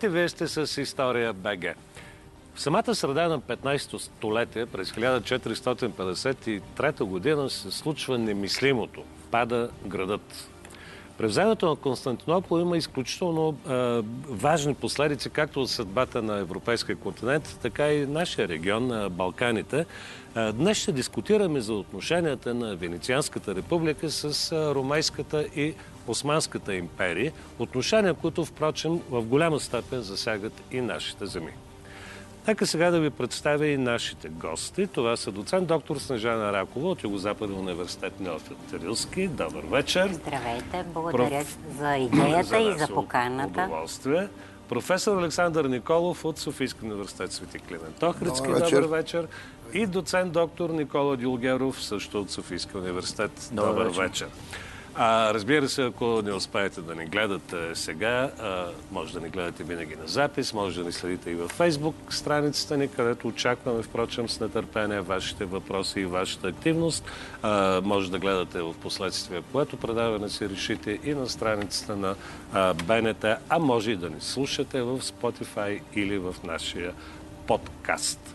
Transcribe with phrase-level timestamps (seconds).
[0.00, 1.74] Здравейте, вие сте с История БГ.
[2.54, 9.04] В самата среда на 15-то столетие, през 1453 година, се случва немислимото.
[9.30, 10.49] Пада градът.
[11.20, 17.92] Превземането на Константинопол има изключително е, важни последици както от съдбата на европейския континент, така
[17.92, 19.86] и нашия регион, на Балканите.
[20.36, 25.74] Е, днес ще дискутираме за отношенията на Венецианската република с е, Ромейската и
[26.06, 31.52] Османската империя, отношения, които, впрочем, в голяма степен засягат и нашите земи.
[32.48, 34.86] Нека сега да ви представя и нашите гости.
[34.86, 39.28] Това са доцент доктор Снежана Ракова от Югозападен университет Неофит Терилски.
[39.28, 40.10] Добър вечер.
[40.12, 41.58] Здравейте, благодаря Проф...
[41.78, 43.60] за идеята за и за поканата.
[43.60, 44.28] Удоволствие.
[44.68, 48.46] Професор Александър Николов от Софийски университет Свети Климент Охридски.
[48.46, 48.82] Добър вечер.
[48.82, 49.28] Добър вечер.
[49.72, 53.50] И доцент доктор Никола Дилгеров, също от Софийски университет.
[53.52, 54.02] Добър, Добър вечер.
[54.02, 54.28] вечер.
[54.94, 59.64] А, разбира се, ако не успеете да ни гледате сега, а, може да ни гледате
[59.64, 64.28] винаги на запис, може да ни следите и във Фейсбук страницата ни, където очакваме, впрочем,
[64.28, 67.04] с нетърпение вашите въпроси и вашата активност.
[67.42, 72.14] А, може да гледате в последствие, което предаване си решите и на страницата на
[72.52, 76.92] а, БНТ, а може и да ни слушате в Spotify или в нашия
[77.46, 78.34] подкаст.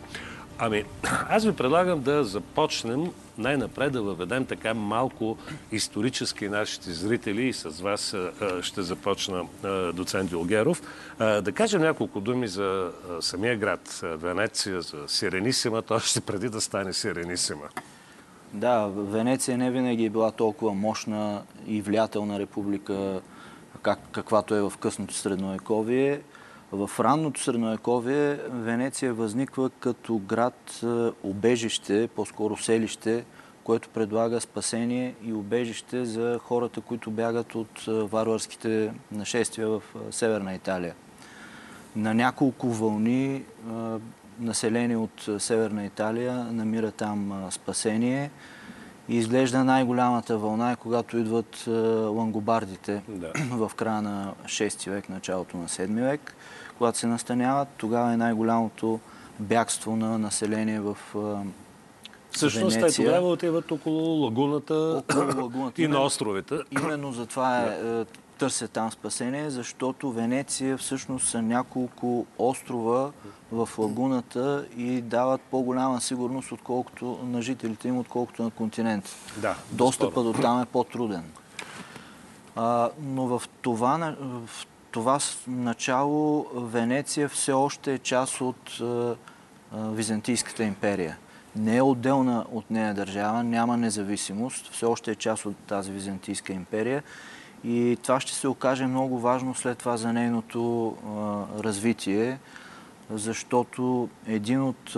[0.58, 0.84] Ами,
[1.28, 5.38] аз ви предлагам да започнем най-напред да въведем така малко
[5.72, 8.16] исторически нашите зрители и с вас
[8.62, 9.44] ще започна
[9.94, 10.82] доцент Дилгеров.
[11.18, 12.90] Да кажем няколко думи за
[13.20, 17.68] самия град Венеция, за Сиренисимата, още преди да стане Сиренисима.
[18.52, 23.20] Да, Венеция не винаги е била толкова мощна и влиятелна република,
[23.82, 26.20] как, каквато е в късното средновековие.
[26.72, 30.84] В ранното средновековие Венеция възниква като град
[31.22, 33.24] обежище, по-скоро селище,
[33.64, 40.94] което предлага спасение и убежище за хората, които бягат от варварските нашествия в Северна Италия.
[41.96, 43.44] На няколко вълни
[44.40, 48.30] население от Северна Италия намира там спасение.
[49.08, 51.64] И изглежда най-голямата вълна е когато идват
[52.16, 53.32] лангобардите да.
[53.50, 56.34] в края на 6 век, началото на 7 век
[56.78, 59.00] когато се настаняват, тогава е най-голямото
[59.40, 60.96] бягство на население в
[62.30, 66.58] Всъщност те тогава отиват около лагуната, около лагуната и на островите.
[66.70, 68.00] Именно затова е.
[68.00, 68.04] Е,
[68.38, 73.12] търсят там спасение, защото Венеция всъщност са няколко острова
[73.52, 79.16] в лагуната и дават по-голяма сигурност отколкото на жителите им, отколкото на континент.
[79.36, 81.24] Да, Достъпа до там е по-труден.
[83.00, 88.80] но в това, в това начало Венеция все още е част от
[89.72, 91.16] Византийската империя.
[91.56, 96.52] Не е отделна от нея държава, няма независимост, все още е част от тази Византийска
[96.52, 97.02] империя.
[97.64, 102.38] И това ще се окаже много важно след това за нейното а, развитие,
[103.10, 104.96] защото един от,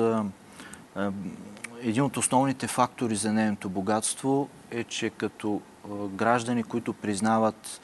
[1.81, 5.60] един от основните фактори за нейното богатство е, че като
[6.09, 7.81] граждани, които признават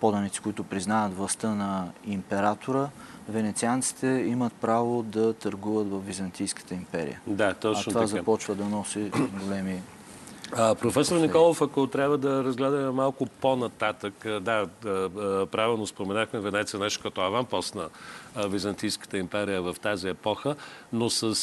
[0.00, 2.88] поданици, които признават властта на императора,
[3.28, 7.20] венецианците имат право да търгуват в Византийската империя.
[7.26, 8.06] Да, точно А това така.
[8.06, 9.10] започва да носи
[9.44, 9.82] големи
[10.52, 14.66] а, професор Николов, ако трябва да разгледаме малко по-нататък, да,
[15.50, 17.88] правилно споменахме Венеция нещо като аванпост на
[18.48, 20.56] Византийската империя в тази епоха,
[20.92, 21.34] но с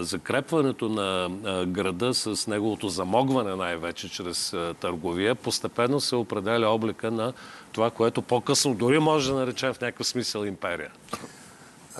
[0.00, 1.30] закрепването на
[1.66, 7.32] града, с неговото замогване най-вече чрез търговия, постепенно се определя облика на
[7.72, 10.90] това, което по-късно дори може да наречем в някакъв смисъл империя.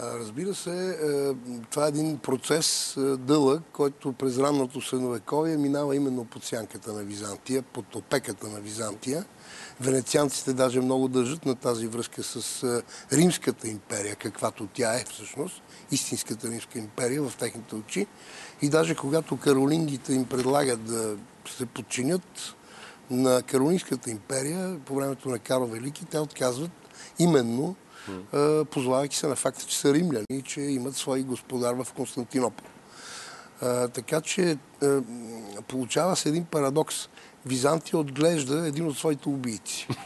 [0.02, 1.34] Разбира се, е,
[1.70, 7.02] това е един процес е, дълъг, който през ранното средновековие минава именно под сянката на
[7.02, 9.24] Византия, под опеката на Византия.
[9.80, 12.82] Венецианците даже много държат на тази връзка с е,
[13.16, 18.06] Римската империя, каквато тя е всъщност, истинската Римска империя в техните очи.
[18.62, 21.16] И даже когато каролингите им предлагат да
[21.56, 22.54] се подчинят
[23.10, 26.70] на Каролинската империя по времето на Карл Велики, те отказват
[27.18, 27.76] именно
[28.70, 32.66] позовавайки се на факта, че са римляни и че имат свой господар в Константинопол.
[33.92, 34.58] Така че
[35.68, 37.08] получава се един парадокс.
[37.46, 39.88] Византия отглежда един от своите убийци.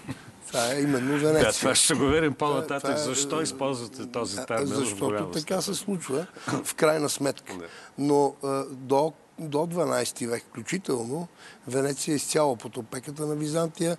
[0.47, 1.45] Това е именно Венеция.
[1.45, 2.97] Да, това ще го верим по-нататък.
[2.97, 4.67] Е, Защо използвате този термин?
[4.67, 6.27] Защото така се случва,
[6.65, 7.53] в крайна сметка.
[7.99, 8.35] Но
[8.71, 11.29] до, до 12 век включително,
[11.69, 13.97] Венеция е изцяло под опеката на Византия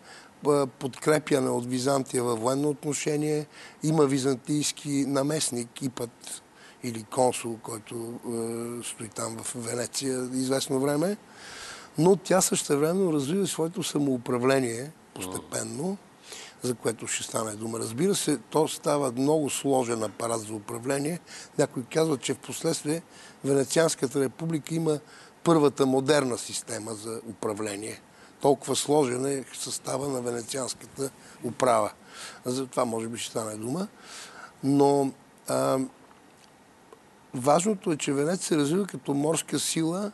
[0.79, 3.45] подкрепяне от Византия във военно отношение.
[3.83, 6.43] Има византийски наместник, Ипът
[6.83, 11.17] или консул, който е, стои там в Венеция известно време.
[11.97, 15.97] Но тя същевременно развива своето самоуправление постепенно
[16.63, 17.79] за което ще стане дума.
[17.79, 21.19] Разбира се, то става много сложен апарат за управление.
[21.57, 23.01] Някой казва, че в последствие
[23.43, 24.99] Венецианската република има
[25.43, 28.01] първата модерна система за управление.
[28.43, 31.09] Толкова сложен е състава на Венецианската
[31.43, 31.91] управа.
[32.45, 33.87] За това може би ще стане дума.
[34.63, 35.11] Но
[35.47, 35.79] а,
[37.33, 40.11] важното е, че Венеция се развива като морска сила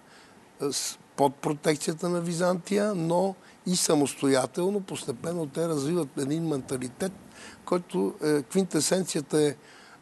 [1.15, 3.35] под протекцията на Византия, но
[3.65, 7.13] и самостоятелно, постепенно те развиват един менталитет,
[7.65, 9.55] който е, квинтесенцията е,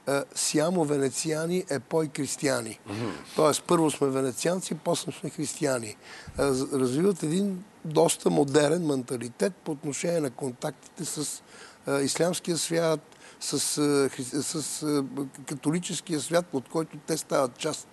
[0.07, 2.79] е сямо венециани, е пой християни.
[2.89, 3.11] Mm-hmm.
[3.35, 5.87] Тоест, първо сме венецианци, после сме християни.
[5.87, 5.95] Е,
[6.73, 11.43] развиват един доста модерен менталитет по отношение на контактите с
[11.87, 12.99] е, ислямския свят,
[13.39, 15.03] с, с, с
[15.45, 17.87] католическия свят, от който те стават част,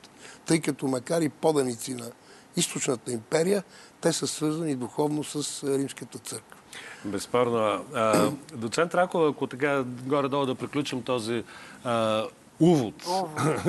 [0.47, 2.11] тъй като макар и поданици на
[2.57, 3.65] източната империя,
[4.01, 6.57] те са свързани духовно с Римската църква.
[7.05, 7.85] Безспорно.
[8.55, 11.45] Доцент Ракова, ако така горе-долу да приключим този
[11.85, 12.25] а,
[12.61, 12.95] увод,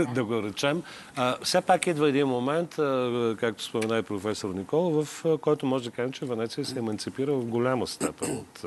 [0.14, 0.84] да го речем.
[1.16, 5.84] А, все пак идва един момент, а, както спомена и професор Никола, в който може
[5.84, 8.66] да кажем, че Венеция се еманципира в голяма степен от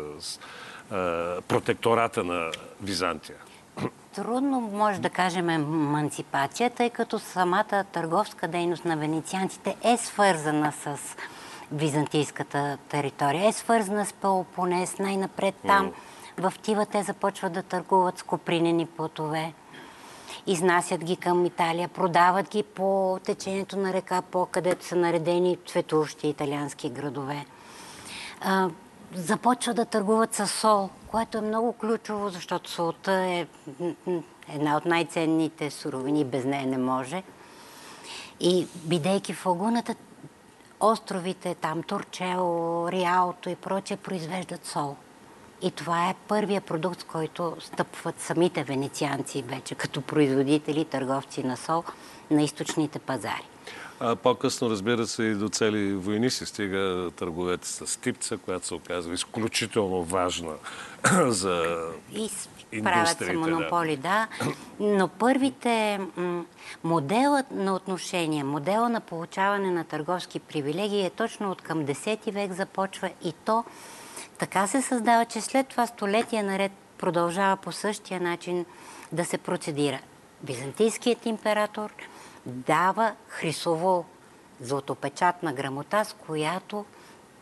[0.90, 2.50] а, протектората на
[2.82, 3.36] Византия.
[4.14, 10.98] Трудно може да кажем еманципация, тъй като самата търговска дейност на венецианците е свързана с
[11.72, 13.48] византийската територия.
[13.48, 14.98] Е свързана с Пелопонес.
[14.98, 15.92] Най-напред там
[16.38, 19.52] в Тива те започват да търгуват с копринени плотове.
[20.46, 26.28] Изнасят ги към Италия, продават ги по течението на река По, където са наредени цветущи
[26.28, 27.46] италиански градове.
[28.40, 28.68] А,
[29.14, 33.46] започват да търгуват с сол, което е много ключово, защото солта е
[34.48, 37.22] една от най-ценните суровини, без нея не може.
[38.40, 39.94] И бидейки в лагуната,
[40.80, 44.96] островите, там Турчело, Риалто и прочее, произвеждат сол.
[45.62, 51.56] И това е първия продукт, с който стъпват самите венецианци вече, като производители, търговци на
[51.56, 51.84] сол
[52.30, 53.48] на източните пазари.
[54.00, 58.74] А по-късно, разбира се, и до цели войни се стига търговете с типца, която се
[58.74, 60.52] оказва изключително важна
[61.26, 61.76] за
[62.12, 62.30] и
[62.82, 64.02] правят се монополи, да.
[64.02, 64.28] да.
[64.80, 66.00] Но първите
[66.84, 72.52] моделът на отношение, модела на получаване на търговски привилегии е точно от към 10 век
[72.52, 73.64] започва и то
[74.38, 78.64] така се създава, че след това столетия наред продължава по същия начин
[79.12, 80.00] да се процедира.
[80.44, 81.92] Византийският император
[82.46, 84.04] дава хрисово
[84.60, 86.84] златопечатна грамота, с която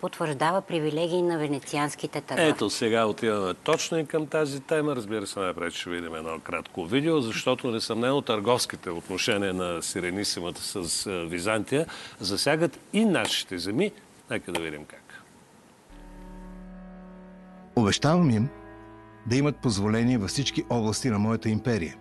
[0.01, 2.51] потвърждава привилегии на венецианските търговци.
[2.51, 4.97] Ето, сега отиваме точно и към тази тема.
[4.97, 11.11] Разбира се, най-пред ще видим едно кратко видео, защото несъмнено търговските отношения на Сиренисимата с
[11.29, 11.87] Византия
[12.21, 13.93] засягат и нашите земи.
[14.31, 15.23] Нека да видим как.
[17.77, 18.49] Обещавам им
[19.27, 21.97] да имат позволение във всички области на моята империя,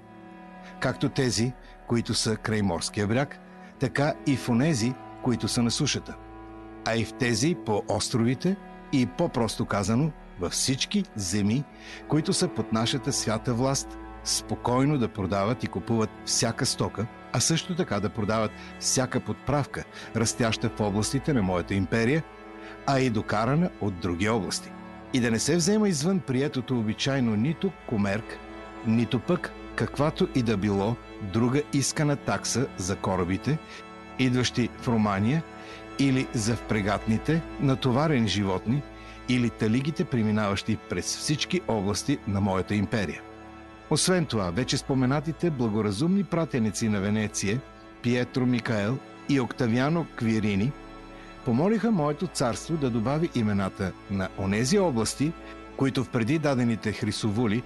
[0.79, 1.53] както тези,
[1.87, 3.39] които са край морския бряг,
[3.79, 6.15] така и в онези, които са на сушата,
[6.85, 8.55] а и в тези по островите
[8.91, 11.63] и по-просто казано във всички земи,
[12.07, 17.75] които са под нашата свята власт, спокойно да продават и купуват всяка стока, а също
[17.75, 19.83] така да продават всяка подправка,
[20.15, 22.23] растяща в областите на моята империя,
[22.87, 24.71] а и докарана от други области.
[25.13, 28.37] И да не се взема извън приетото обичайно нито комерк,
[28.87, 33.57] нито пък каквато и да било друга искана такса за корабите,
[34.19, 35.43] идващи в Румания,
[35.99, 38.81] или за впрегатните, натоварени животни,
[39.29, 43.21] или талигите, преминаващи през всички области на моята империя.
[43.89, 47.61] Освен това, вече споменатите благоразумни пратеници на Венеция,
[48.01, 48.97] Пиетро Микаел
[49.29, 50.71] и Октавиано Квирини,
[51.45, 55.31] помолиха моето царство да добави имената на онези области,
[55.77, 57.63] които в преди дадените хрисовули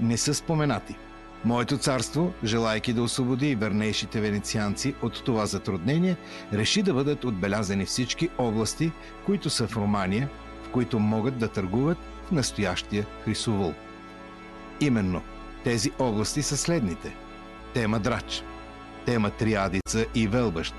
[0.00, 0.96] не са споменати–
[1.44, 6.16] Моето царство, желайки да освободи вернейшите венецианци от това затруднение,
[6.52, 8.92] реши да бъдат отбелязани всички области,
[9.26, 10.28] които са в Романия,
[10.64, 13.74] в които могат да търгуват в настоящия Хрисовул.
[14.80, 15.22] Именно
[15.64, 17.16] тези области са следните.
[17.74, 18.42] Тема Драч,
[19.06, 20.74] тема Триадица и Велбъщ,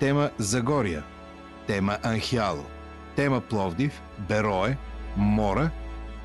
[0.00, 1.04] тема Загория,
[1.66, 2.64] тема Анхиало,
[3.16, 4.76] тема Пловдив, Берое,
[5.16, 5.70] Мора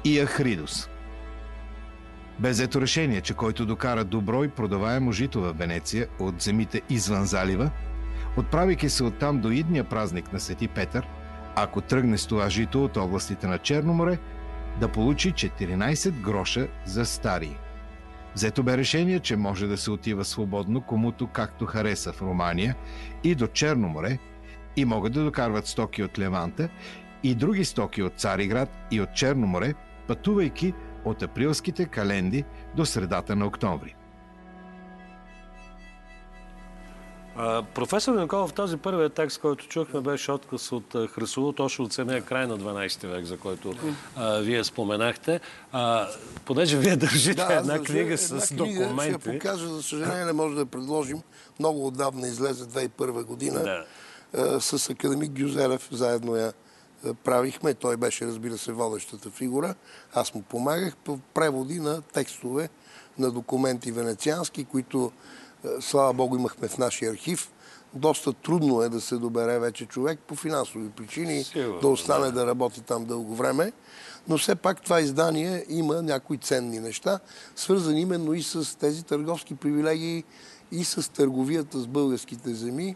[0.03, 0.89] и Ахридус–
[2.39, 7.25] бе взето решение, че който докара добро и продаваемо жито в Венеция от земите извън
[7.25, 7.71] залива,
[8.37, 11.07] отправяйки се оттам до идния празник на Свети Петър,
[11.55, 14.17] ако тръгне с това жито от областите на Черно море,
[14.79, 17.57] да получи 14 гроша за стари.
[18.35, 22.75] Взето бе решение, че може да се отива свободно комуто както хареса в Романия
[23.23, 24.17] и до Черно море
[24.75, 26.69] и могат да докарват стоки от Леванта
[27.23, 29.73] и други стоки от Цариград и от Черно море
[30.07, 30.73] пътувайки
[31.05, 33.95] от априлските календи до средата на октомври.
[37.75, 42.47] професор Николов, този първият текст, който чухме, беше отказ от Хрисово, точно от самия край
[42.47, 43.73] на 12 век, за който
[44.15, 45.39] а, вие споменахте.
[45.71, 46.07] А,
[46.45, 49.19] понеже вие държите да, една книга с една книга, документи.
[49.21, 51.21] Ще я покажа, за съжаление не може да предложим.
[51.59, 53.59] Много отдавна излезе 2001 година.
[53.59, 53.85] Да.
[54.37, 56.53] А, с академик Гюзелев заедно я
[57.23, 57.73] правихме.
[57.73, 59.75] Той беше, разбира се, водещата фигура.
[60.13, 62.69] Аз му помагах по преводи на текстове
[63.17, 65.11] на документи венециански, които
[65.65, 67.51] е, слава Богу, имахме в нашия архив.
[67.93, 72.31] Доста трудно е да се добере вече човек по финансови причини, Сигурно, да остане да.
[72.31, 73.71] да работи там дълго време.
[74.27, 77.19] Но все пак това издание има някои ценни неща,
[77.55, 80.23] свързани именно и с тези търговски привилегии
[80.71, 82.95] и с търговията с българските земи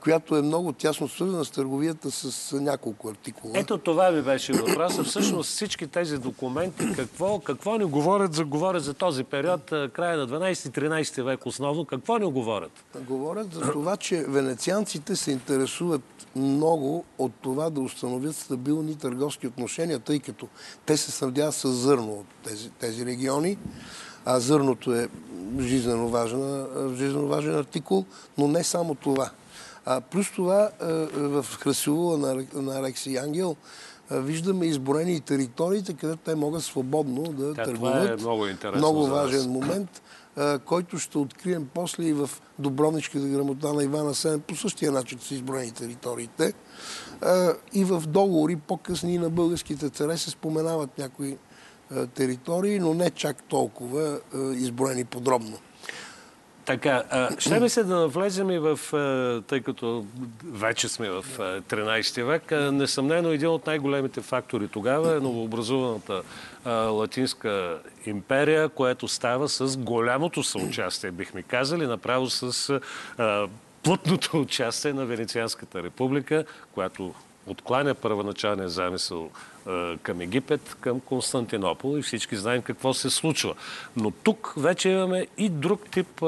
[0.00, 3.52] която е много тясно свързана с търговията с няколко артикула.
[3.56, 5.04] Ето това ми беше въпроса.
[5.04, 10.28] Всъщност всички тези документи, какво, какво ни говорят за, говорят за този период, края на
[10.28, 12.84] 12-13 век основно, какво ни говорят?
[13.00, 16.02] Говорят за това, че венецианците се интересуват
[16.36, 20.48] много от това да установят стабилни търговски отношения, тъй като
[20.86, 23.58] те се снабдяват с зърно от тези, тези региони,
[24.24, 25.08] а зърното е
[25.60, 28.04] жизненно важен, жизненно важен артикул,
[28.38, 29.30] но не само това.
[29.86, 30.70] А, плюс това
[31.14, 33.56] в Красилова на, на Алекси Ангел
[34.10, 38.20] виждаме изборени териториите, където те могат свободно да Та, търгуват.
[38.20, 38.46] Е много.
[38.74, 40.02] Много важен момент,
[40.64, 44.40] който ще открием после и в Добровничката грамота на Ивана Сен.
[44.40, 46.52] По същия начин са изброени териториите.
[47.72, 51.36] И в договори по-късни на българските царе се споменават някои
[52.14, 54.20] територии, но не чак толкова
[54.54, 55.58] изброени подробно.
[56.64, 57.02] Така,
[57.38, 58.78] ще ми се да навлезем и в,
[59.46, 60.06] тъй като
[60.44, 66.22] вече сме в 13 век, несъмнено един от най-големите фактори тогава е новообразуваната
[66.66, 72.80] Латинска империя, което става с голямото съучастие, бихме казали, направо с
[73.82, 77.14] плътното участие на Венецианската република, която
[77.46, 79.30] откланя първоначалния замисъл
[80.02, 83.54] към Египет, към Константинопол и всички знаем какво се случва.
[83.96, 86.22] Но тук вече имаме и друг тип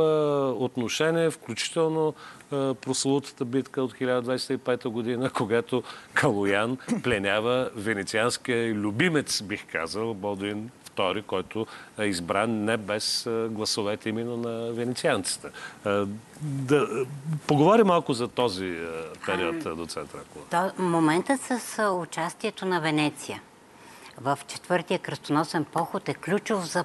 [0.58, 2.14] отношение, включително
[2.50, 5.82] прословутата битка от 1205 година, когато
[6.14, 11.66] Калоян пленява венецианския любимец, бих казал, Бодуин II, който
[11.98, 15.48] е избран не без гласовете именно на венецианците.
[16.40, 16.88] Да
[17.46, 18.78] поговорим малко за този
[19.26, 20.72] период, доцент Ракова.
[20.78, 23.42] Моментът с участието на Венеция
[24.20, 26.84] в четвъртия кръстоносен поход е ключов за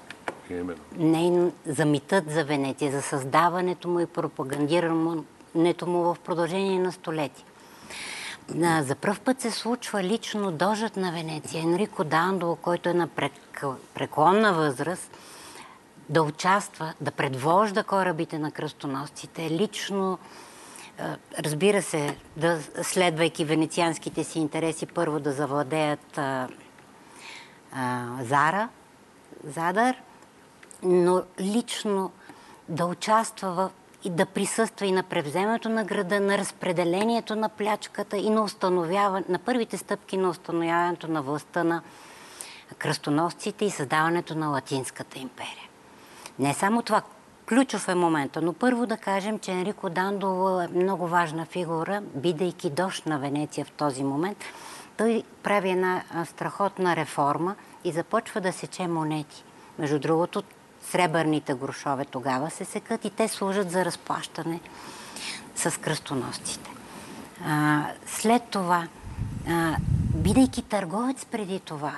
[0.49, 1.51] Именно.
[1.65, 7.45] за митът за Венеция, за създаването му и пропагандирането му в продължение на столетия.
[8.81, 11.63] За първ път се случва лично дожът на Венеция.
[11.63, 13.07] Енрико Дандо, който е на
[13.93, 15.17] преклонна възраст,
[16.09, 20.19] да участва, да предвожда корабите на кръстоносците, лично,
[21.39, 26.47] разбира се, да следвайки венецианските си интереси, първо да завладеят а,
[27.71, 28.69] а, Зара,
[29.43, 29.95] Задар,
[30.83, 32.11] но лично
[32.69, 33.69] да участва в
[34.03, 38.47] и да присъства и на превземането на града, на разпределението на плячката и на
[39.29, 41.81] на първите стъпки на установяването на властта на
[42.77, 45.69] кръстоносците и създаването на Латинската империя.
[46.39, 47.01] Не само това,
[47.47, 52.69] ключов е момента, но първо да кажем, че Енрико Дандово е много важна фигура, бидейки
[52.69, 54.37] дощ на Венеция в този момент.
[54.97, 59.43] Той прави една страхотна реформа и започва да сече монети.
[59.79, 60.43] Между другото,
[60.91, 64.59] сребърните грошове тогава се секат и те служат за разплащане
[65.55, 66.69] с кръстоносците.
[67.45, 68.87] А, след това,
[69.49, 69.75] а,
[70.15, 71.93] бидейки търговец преди това,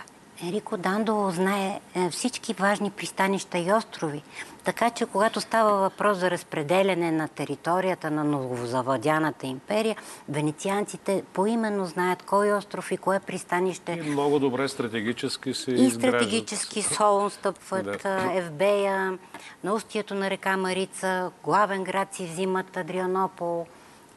[0.47, 4.23] Ерико Дандово знае е, всички важни пристанища и острови.
[4.63, 9.95] Така че, когато става въпрос за разпределяне на територията на новозавладяната империя,
[10.29, 13.91] венецианците поименно знаят кой остров и кое пристанище.
[14.05, 18.31] И много добре стратегически се И стратегически Солон стъпват, да.
[18.33, 19.17] Евбея,
[19.63, 23.65] на устието на река Марица, главен град си взимат Адрианопол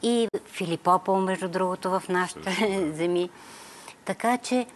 [0.02, 3.30] и Филипопол, между другото, в нашите земи.
[4.04, 4.66] Така че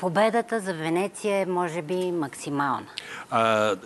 [0.00, 2.86] победата за Венеция е, може би, максимална.
[3.30, 3.76] А,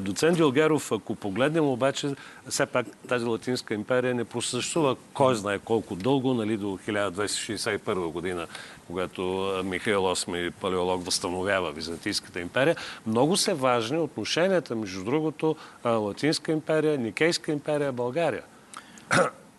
[0.00, 2.14] доцент Дилгеров, ако погледнем обаче,
[2.48, 8.46] все пак тази Латинска империя не просъществува кой знае колко дълго, нали, до 1261 година,
[8.86, 9.22] когато
[9.64, 12.76] Михаил VIII палеолог възстановява Византийската империя.
[13.06, 18.42] Много са важни отношенията, между другото, Латинска империя, Никейска империя, България.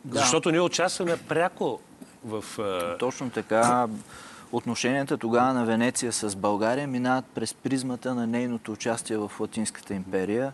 [0.06, 0.20] Да.
[0.20, 1.80] Защото ние участваме пряко
[2.26, 2.44] в...
[3.00, 3.88] Точно така
[4.52, 10.54] отношенията тогава на Венеция с България минават през призмата на нейното участие в Латинската империя.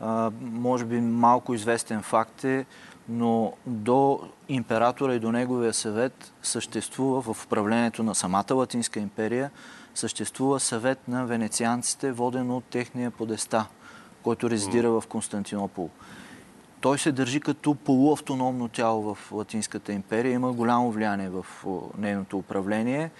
[0.00, 2.66] А, може би малко известен факт е,
[3.08, 9.50] но до императора и до неговия съвет съществува в управлението на самата Латинска империя,
[9.94, 13.66] съществува съвет на венецианците, воден от техния подеста,
[14.22, 15.90] който резидира в Константинопол.
[16.80, 21.46] Той се държи като полуавтономно тяло в Латинската империя, има голямо влияние в
[21.98, 23.10] нейното управление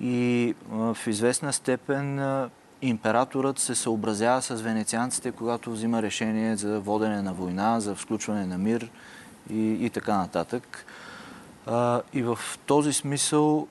[0.00, 2.20] и в известна степен
[2.82, 8.58] императорът се съобразява с венецианците, когато взима решение за водене на война, за включване на
[8.58, 8.90] мир
[9.50, 10.86] и, и така нататък.
[12.12, 13.66] И в този смисъл,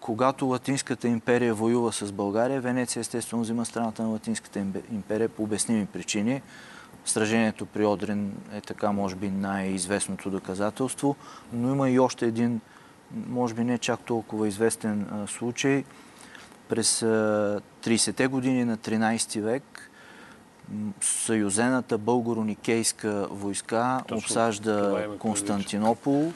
[0.00, 4.58] когато Латинската империя воюва с България, Венеция естествено взима страната на Латинската
[4.92, 6.42] империя по обясними причини.
[7.04, 11.16] Сражението при Одрин е така, може би, най-известното доказателство,
[11.52, 12.60] но има и още един,
[13.12, 15.84] може би не чак толкова известен а, случай.
[16.68, 19.90] През 30-те години на 13 век
[21.00, 26.32] съюзената българо-никейска войска Точно, обсажда Константинопол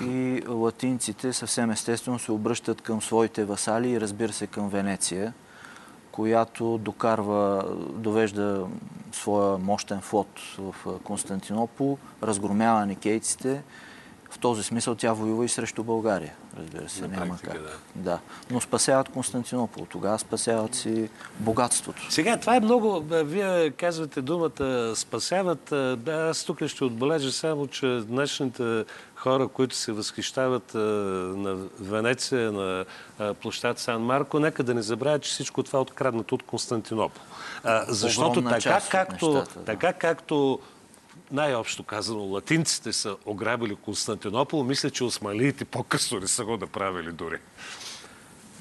[0.00, 5.32] и латинците съвсем естествено се обръщат към своите васали и разбира се към Венеция,
[6.16, 8.66] която докарва, довежда
[9.12, 13.62] своя мощен флот в Константинопол, разгромява никейците.
[14.30, 17.62] В този смисъл тя воюва и срещу България разбира се, На няма практика, как.
[17.94, 18.10] Да.
[18.10, 18.18] да.
[18.50, 21.08] Но спасяват Константинопол, тогава спасяват си
[21.40, 22.12] богатството.
[22.12, 25.72] Сега, това е много, вие казвате думата спасяват.
[26.08, 28.84] Аз тук ще отбележа само, че днешните
[29.26, 32.84] хора, които се възхищават на Венеция, на
[33.40, 37.22] площад Сан Марко, нека да не забравят, че всичко това е откраднато от Константинопол.
[37.88, 39.64] Защото така както, нещата, да.
[39.64, 40.58] така както
[41.30, 47.38] най-общо казано, латинците са ограбили Константинопол, мисля, че осмалиите по-късно не са го направили дори.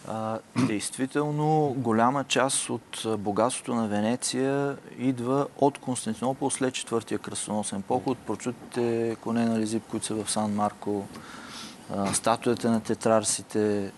[0.08, 8.18] А, действително, голяма част от богатството на Венеция идва от Константинопол след четвъртия кръстоносен поход.
[8.18, 11.06] Прочутите коне на Лизип, които са в Сан Марко,
[12.14, 13.92] статуята на тетрарсите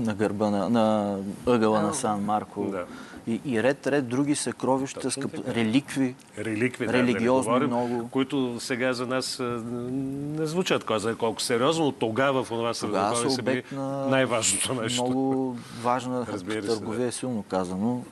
[0.00, 1.16] на гърба на, на
[1.46, 2.64] ъгъла на Сан Марко.
[2.64, 2.84] Да
[3.28, 8.08] и, и ред, ред други съкровища, скъп, реликви, реликви религиозни да, да много.
[8.08, 13.30] Които сега за нас не звучат кой знае колко сериозно, но тогава в това средновековие
[13.30, 13.62] са били
[14.10, 15.04] най-важното нещо.
[15.04, 16.24] Много важна
[16.66, 17.12] търговия, да.
[17.12, 18.02] силно казано,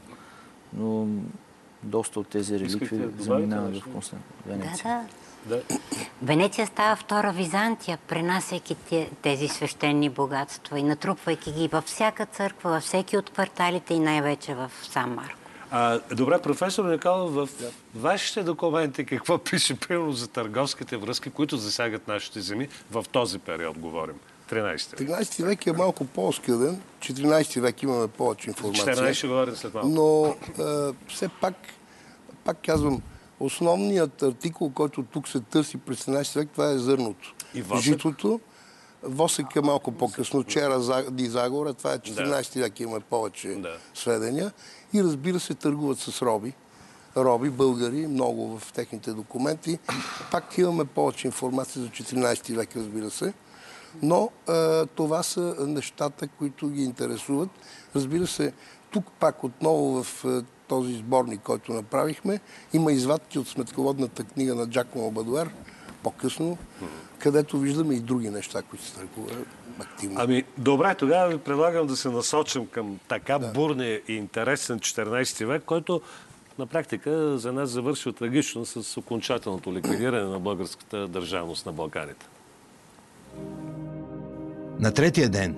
[0.76, 1.06] но
[1.82, 4.12] доста от тези реликви заминават в
[4.46, 4.84] Венеция.
[4.84, 5.04] Да, да.
[5.48, 5.62] Да.
[6.22, 8.76] Венеция става втора Византия, пренасяйки
[9.22, 14.54] тези свещени богатства и натрупвайки ги във всяка църква, във всеки от кварталите и най-вече
[14.54, 15.38] в Сан Марко.
[15.70, 17.48] А, добре, професор Николов, в
[17.94, 23.78] вашите документи какво пише примерно за търговските връзки, които засягат нашите земи в този период,
[23.78, 24.14] говорим?
[24.50, 25.08] 13 век.
[25.08, 26.80] 13 век е малко по-скъден.
[27.00, 28.96] 14 век имаме повече информация.
[28.96, 29.88] 14 ще говорим след малко.
[29.88, 31.54] Но е, все пак,
[32.44, 33.02] пак казвам,
[33.40, 37.34] Основният артикул, който тук се търси през 17 век, това е зърното.
[37.54, 37.84] И восък?
[37.84, 38.40] Житото.
[39.02, 40.42] Восък е малко по-късно.
[40.42, 42.60] Вчера Ди Загора, това е 14 да.
[42.60, 43.76] век, имаме повече да.
[43.94, 44.52] сведения.
[44.92, 46.52] И разбира се, търгуват с роби.
[47.16, 49.78] Роби, българи, много в техните документи.
[50.30, 53.32] Пак имаме повече информация за 14 век, разбира се.
[54.02, 57.50] Но е, това са нещата, които ги интересуват.
[57.96, 58.52] Разбира се,
[58.90, 60.24] тук пак отново в
[60.68, 62.40] този сборник, който направихме.
[62.72, 65.50] Има извадки от сметководната книга на Джакомо Бадуер,
[66.02, 66.58] по-късно,
[67.18, 69.36] където виждаме и други неща, които са толкова
[69.80, 70.16] активни.
[70.18, 73.46] Ами, добре, тогава ви предлагам да се насочим към така да.
[73.46, 76.00] бурния и интересен 14 век, който
[76.58, 82.26] на практика за нас завърши трагично с окончателното ликвидиране на българската държавност на Балканите.
[84.80, 85.56] На третия ден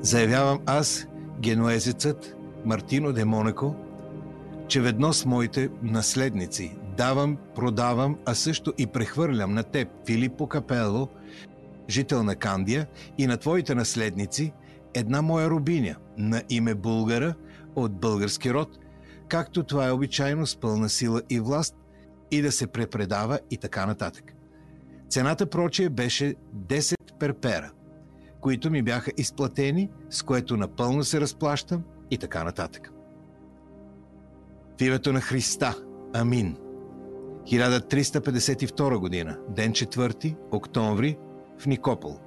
[0.00, 1.06] заявявам аз,
[1.40, 3.74] генуезецът Мартино де Монако,
[4.68, 11.08] че ведно с моите наследници давам, продавам, а също и прехвърлям на теб, Филиппо Капело,
[11.88, 12.86] жител на Кандия,
[13.18, 14.52] и на твоите наследници
[14.94, 17.34] една моя рубиня на име Булгара
[17.76, 18.78] от български род,
[19.28, 21.74] както това е обичайно с пълна сила и власт,
[22.30, 24.32] и да се препредава и така нататък.
[25.08, 27.70] Цената прочие беше 10 перпера,
[28.40, 32.92] които ми бяха изплатени, с което напълно се разплащам и така нататък.
[34.78, 35.76] В името на Христа.
[36.14, 36.56] Амин.
[37.44, 41.18] 1352 година, ден 4, октомври,
[41.58, 42.18] в Никопол.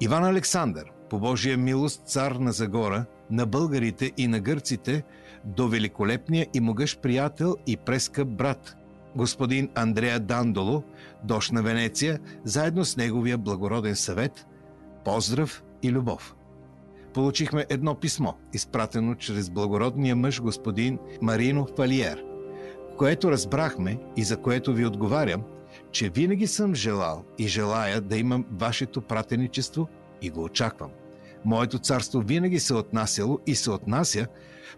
[0.00, 5.02] Иван Александър, по Божия милост цар на Загора, на българите и на гърците,
[5.44, 8.76] до великолепния и могъщ приятел и прескъп брат,
[9.16, 10.82] господин Андрея Дандоло,
[11.24, 14.46] дощ на Венеция, заедно с неговия благороден съвет,
[15.04, 16.34] поздрав и любов.
[17.14, 22.24] получихме едно писмо, изпратено чрез благородния мъж господин Марино Фалиер,
[22.98, 25.42] което разбрахме и за което ви отговарям,
[25.90, 29.88] че винаги съм желал и желая да имам вашето пратеничество
[30.22, 30.90] и го очаквам.
[31.44, 34.26] Моето царство винаги се отнасяло и се отнася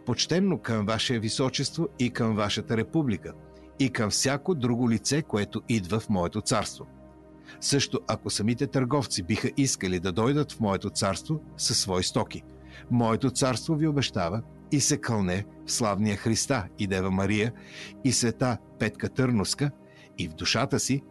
[0.07, 3.33] почтенно към Ваше Височество и към Вашата република
[3.78, 6.87] и към всяко друго лице, което идва в моето царство.
[7.60, 12.42] Също ако самите търговци биха искали да дойдат в моето царство със свои стоки,
[12.90, 17.52] моето царство ви обещава и се кълне в славния Христа и Дева Мария
[18.04, 19.70] и света Петка Търноска
[20.18, 21.02] и в душата си,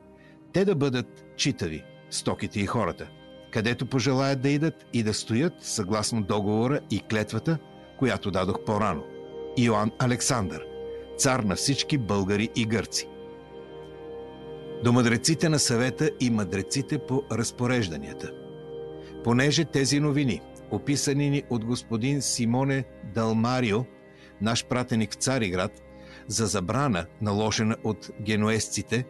[0.54, 3.10] те да бъдат читави, стоките и хората,
[3.52, 7.58] където пожелаят да идат и да стоят съгласно договора и клетвата,
[8.00, 9.04] която дадох по-рано.
[9.58, 10.73] Иоанн Александър,
[11.18, 13.08] цар на всички българи и гърци.
[14.84, 18.32] До мъдреците на съвета и мъдреците по разпорежданията.
[19.24, 22.84] Понеже тези новини, описани ни от господин Симоне
[23.16, 23.86] Далмарио,
[24.42, 25.72] наш пратеник в Цариград,
[26.28, 29.06] за забрана, наложена от генуесците,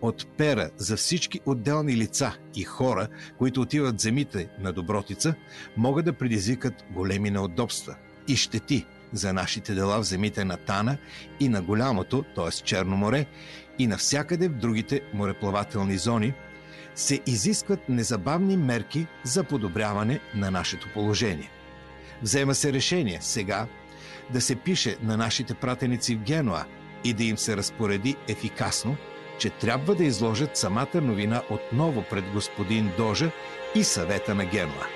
[0.00, 5.34] от пера за всички отделни лица и хора, които отиват земите на Добротица,
[5.76, 7.96] могат да предизвикат големи неудобства
[8.28, 10.96] и щети за нашите дела в земите на Тана
[11.40, 12.50] и на голямото, т.е.
[12.50, 13.26] Черно море,
[13.78, 16.34] и навсякъде в другите мореплавателни зони,
[16.94, 21.50] се изискват незабавни мерки за подобряване на нашето положение.
[22.22, 23.66] Взема се решение сега
[24.30, 26.64] да се пише на нашите пратеници в Генуа
[27.04, 28.96] и да им се разпореди ефикасно,
[29.38, 33.30] че трябва да изложат самата новина отново пред господин Дожа
[33.74, 34.95] и съвета на Генуа.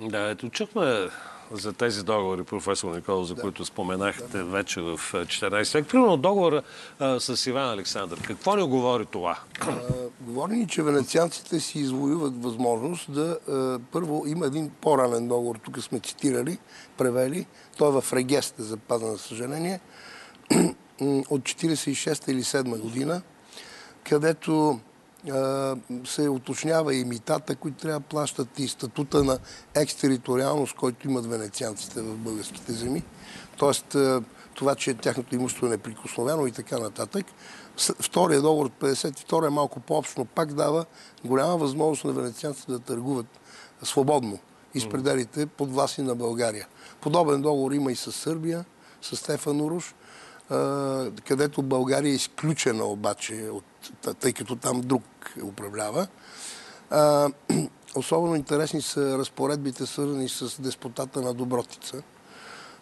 [0.00, 1.08] Да, ето чухме
[1.52, 3.40] за тези договори, професор Никола, за да.
[3.40, 4.44] които споменахте да.
[4.44, 5.86] вече в 14 век.
[5.88, 6.62] Примерно договора
[6.98, 8.20] а, с Иван Александър.
[8.26, 9.38] Какво ни говори това?
[9.60, 9.74] А,
[10.20, 13.38] говори ни, че венецианците си извоюват възможност да...
[13.48, 16.58] А, първо има един по-ранен договор, тук сме цитирали,
[16.98, 17.46] превели.
[17.76, 19.80] Той е в Регест, е запазен, за съжаление,
[21.30, 23.22] от 46 или 7 година,
[24.04, 24.80] където
[26.04, 29.38] се уточнява и митата, които трябва да плащат и статута на
[29.74, 33.02] екстериториалност, който имат венецианците в българските земи.
[33.56, 33.96] Тоест,
[34.54, 37.26] това, че тяхното имущество е неприкосновено и така нататък.
[38.00, 40.84] Втория договор от 52 е малко по-общо, пак дава
[41.24, 43.26] голяма възможност на венецианците да търгуват
[43.82, 44.38] свободно
[44.74, 46.68] из пределите под власти на България.
[47.00, 48.64] Подобен договор има и с Сърбия,
[49.02, 49.94] с Стефан Уруш,
[51.26, 53.64] където България е изключена обаче, от,
[54.20, 55.02] тъй като там друг
[55.42, 56.06] управлява.
[57.96, 62.02] Особено интересни са разпоредбите, свързани с деспотата на Добротица,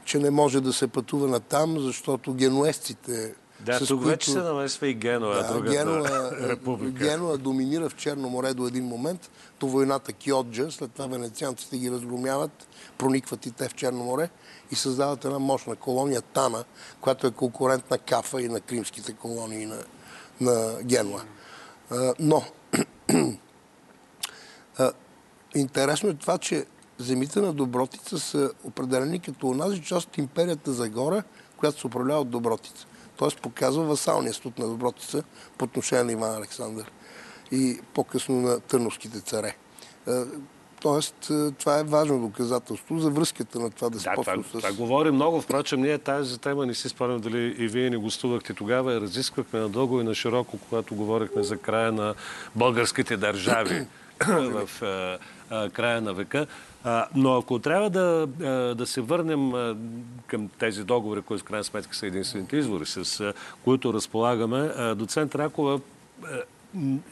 [0.05, 4.01] че не може да се пътува на там, защото генуесците да, тук които...
[4.01, 7.05] вече се намесва и Генуа, да, другата Генуа, република.
[7.05, 11.91] Генуа доминира в Черно море до един момент, до войната Киоджа, след това венецианците ги
[11.91, 12.69] разгромяват,
[12.99, 14.29] проникват и те в Черно море
[14.71, 16.65] и създават една мощна колония Тана,
[17.01, 19.79] която е конкурент на Кафа и на кримските колонии на,
[20.41, 21.21] на Генуа.
[22.19, 22.43] Но
[25.55, 26.67] интересно е това, че
[26.99, 31.23] земите на Добротица са определени като онази част от империята за гора,
[31.57, 32.87] която се управлява от Добротица.
[33.21, 35.23] Тоест показва васалния студ на Добротица
[35.59, 36.91] по отношение на Иван Александър
[37.53, 39.57] и по-късно на търновските царе.
[40.81, 44.63] Тоест, е, това е важно доказателство за връзката на това деспотство да, това, с...
[44.63, 45.41] Това говори много.
[45.41, 50.01] Впрочем, ние тази тема не си спомням дали и вие не гостувахте тогава разисквахме надълго
[50.01, 52.15] и на широко, когато говорихме за края на
[52.57, 53.87] българските държави
[54.29, 54.69] в
[55.51, 56.47] а, края на века.
[57.15, 58.27] Но ако трябва да,
[58.75, 59.53] да се върнем
[60.27, 65.81] към тези договори, които в крайна сметка са единствените извори, с които разполагаме, доцент Ракова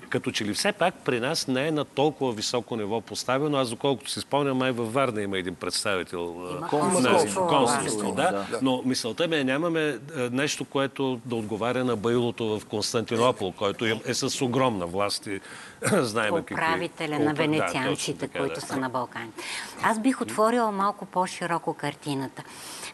[0.09, 3.59] като че ли все пак при нас не е на толкова високо ниво поставено.
[3.59, 8.13] Аз доколкото си спомням, май във Варна има един представител на консулство.
[8.17, 9.99] Да, но мисълта ми е, нямаме
[10.33, 15.41] нещо, което да отговаря на байлото в Константинопол, който е с огромна власт и
[15.93, 16.55] знаем какви...
[16.55, 19.31] Управителя на венецианците, които са на Балкани.
[19.83, 22.43] Аз бих отворила малко по-широко картината.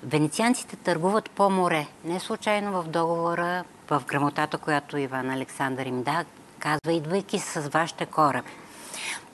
[0.02, 1.86] Венецианците търгуват по море.
[2.04, 6.24] Не случайно в договора, в грамотата, която Иван Александър им да,
[6.64, 8.50] казва, идвайки с вашите кораби.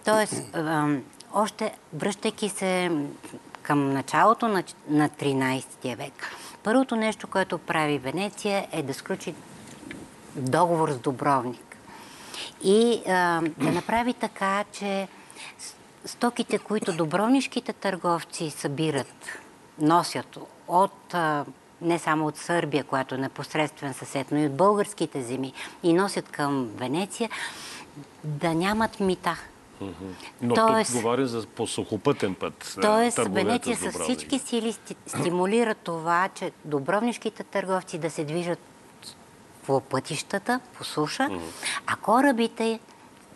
[0.05, 0.57] Тоест,
[1.35, 2.91] още връщайки се
[3.63, 6.31] към началото на, на 13 век,
[6.63, 9.35] първото нещо, което прави Венеция е да сключи
[10.37, 11.77] договор с Добровник.
[12.65, 13.03] И
[13.59, 15.09] да направи така, че
[16.05, 19.39] стоките, които добровнишките търговци събират,
[19.79, 20.39] носят
[20.69, 21.15] от
[21.83, 26.29] не само от Сърбия, която е непосредствен съсед, но и от българските земи и носят
[26.29, 27.31] към Венеция,
[28.25, 29.37] да нямат мита.
[30.43, 32.77] Но Тоест, тук говорим за по сухопътен път.
[32.81, 34.75] Тоест, Венеция с всички сили
[35.07, 38.59] стимулира това, че добровнишките търговци да се движат
[39.67, 41.29] по пътищата, по суша,
[41.87, 42.81] а корабите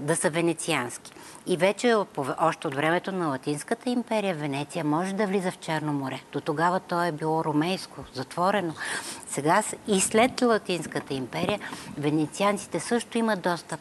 [0.00, 1.12] да са венециански.
[1.46, 1.96] И вече
[2.40, 6.20] още от времето на Латинската империя Венеция може да влиза в Черно море.
[6.32, 8.74] До тогава то е било ромейско, затворено.
[9.28, 11.60] Сега и след Латинската империя
[11.98, 13.80] венецианците също имат достъп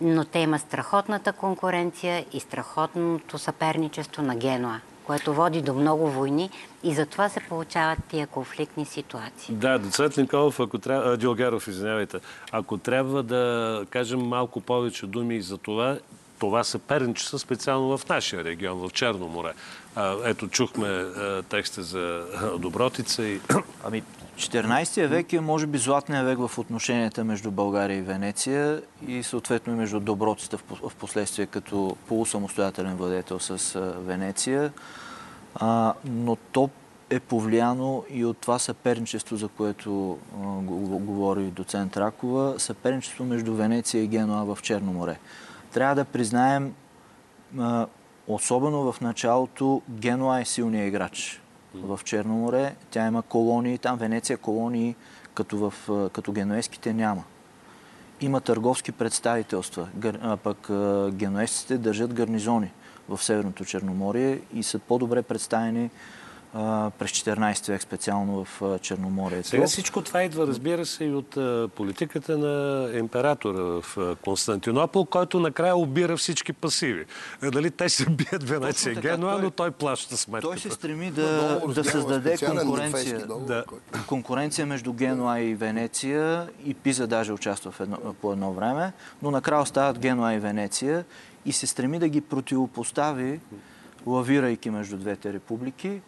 [0.00, 6.50] но те имат страхотната конкуренция и страхотното съперничество на Генуа което води до много войни
[6.82, 9.54] и затова се получават тия конфликтни ситуации.
[9.54, 12.18] Да, доцент Николов, ако трябва, Диогеров, извинявайте,
[12.52, 15.98] ако трябва да кажем малко повече думи за това,
[16.38, 19.52] това съперничество специално в нашия регион, в Черно море.
[20.24, 21.04] Ето, чухме
[21.48, 22.24] текста за
[22.58, 23.40] Добротица и...
[23.84, 24.02] Ами,
[24.38, 29.72] 14 век е, може би, златния век в отношенията между България и Венеция и съответно
[29.72, 34.72] и между Добротица в последствие като полусамостоятелен владетел с Венеция.
[35.54, 36.70] А, но то
[37.10, 40.36] е повлияно и от това съперничество, за което а,
[40.98, 45.18] говори доцент Ракова, съперничество между Венеция и Генуа в Черно море.
[45.72, 46.74] Трябва да признаем,
[47.58, 47.86] а,
[48.26, 51.42] особено в началото, Генуа е силният играч
[51.74, 52.74] в Черно море.
[52.90, 54.94] Тя има колонии, там Венеция колонии,
[55.34, 55.74] като, в,
[56.12, 57.24] като генуеските няма.
[58.20, 59.88] Има търговски представителства,
[60.22, 60.70] а пък
[61.12, 62.70] генуесците държат гарнизони
[63.08, 65.90] в Северното Черноморие и са по-добре представени
[66.98, 69.48] през 14 век, специално в Черноморието.
[69.48, 71.30] Сега всичко това идва, разбира се, и от
[71.74, 77.04] политиката на императора в Константинопол, който накрая обира всички пасиви.
[77.42, 80.48] Дали те се бият Венеция Генуа, но той плаща сметката.
[80.48, 83.26] Той се стреми да, да създаде конкуренция.
[83.26, 83.64] Да.
[84.06, 89.30] Конкуренция между Генуа и Венеция и Пиза даже участва в едно, по едно време, но
[89.30, 91.04] накрая остават Генуа и Венеция
[91.46, 93.40] и се стреми да ги противопостави,
[94.06, 96.00] лавирайки между двете републики.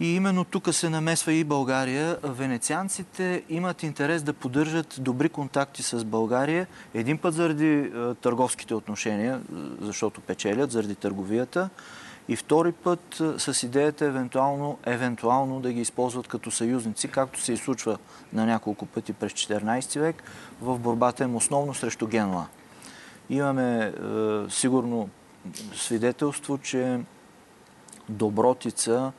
[0.00, 2.18] И именно тук се намесва и България.
[2.22, 6.66] Венецианците имат интерес да поддържат добри контакти с България.
[6.94, 11.70] Един път заради е, търговските отношения, е, защото печелят, заради търговията.
[12.28, 17.52] И втори път е, с идеята евентуално, евентуално да ги използват като съюзници, както се
[17.52, 17.98] изслучва
[18.32, 20.22] на няколко пъти през 14 век,
[20.60, 22.46] в борбата им основно срещу Генуа.
[23.30, 23.92] Имаме е,
[24.50, 25.08] сигурно
[25.74, 27.00] свидетелство, че
[28.10, 29.12] Добротица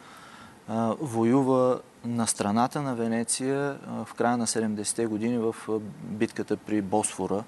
[0.99, 5.55] воюва на страната на Венеция в края на 70-те години в
[6.03, 7.43] битката при Босфора.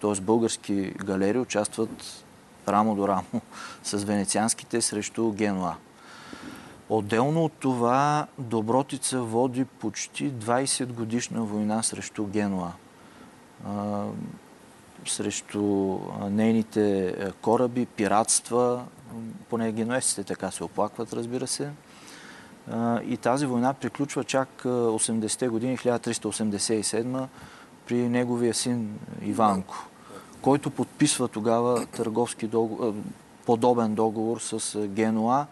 [0.00, 0.20] Т.е.
[0.20, 2.24] български галери участват
[2.68, 3.40] рамо до рамо
[3.82, 5.74] с венецианските срещу Генуа.
[6.88, 12.72] Отделно от това Добротица води почти 20 годишна война срещу Генуа.
[15.06, 15.98] срещу
[16.30, 18.84] нейните кораби, пиратства,
[19.48, 21.70] поне генуесците така се оплакват, разбира се.
[23.06, 27.26] И тази война приключва чак 80-те години, 1387
[27.86, 29.74] при неговия син Иванко,
[30.42, 32.94] който подписва тогава търговски договор,
[33.46, 35.46] подобен договор с Генуа.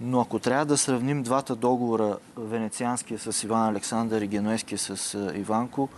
[0.00, 5.88] Но ако трябва да сравним двата договора, венецианския с Иван Александър и генуеския с Иванко,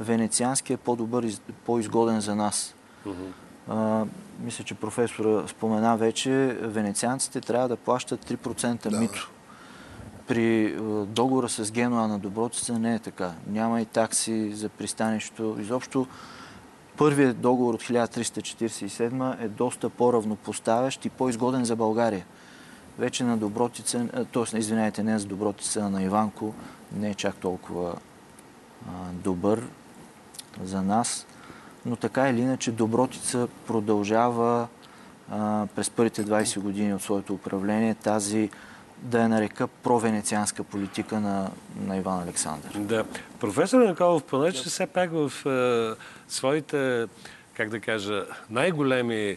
[0.00, 2.74] венецианския е по-добър и по-изгоден за нас.
[3.06, 4.08] Uh-huh.
[4.40, 9.00] мисля, че професора спомена вече, венецианците трябва да плащат 3% да.
[9.00, 9.30] мито.
[10.26, 13.32] При е, договора с Генуа на Добротица не е така.
[13.46, 15.56] Няма и такси за пристанището.
[15.60, 16.06] Изобщо
[16.96, 22.24] първият договор от 1347 е доста по-равнопоставящ и по-изгоден за България.
[22.98, 24.58] Вече на Добротица, е, т.е.
[24.58, 26.54] извинявайте, не за Добротица, на Иванко
[26.92, 27.94] не е чак толкова
[28.88, 29.62] а, добър
[30.62, 31.26] за нас.
[31.86, 34.68] Но така или иначе Добротица продължава
[35.30, 38.50] а, през първите 20 години от своето управление тази
[38.98, 41.50] да я нарека провенецианска политика на,
[41.86, 42.70] на Иван Александър.
[42.74, 43.04] Да.
[43.40, 44.70] Професор Николов, понеже да.
[44.70, 47.06] все пак в е, своите,
[47.54, 49.36] как да кажа, най-големи е,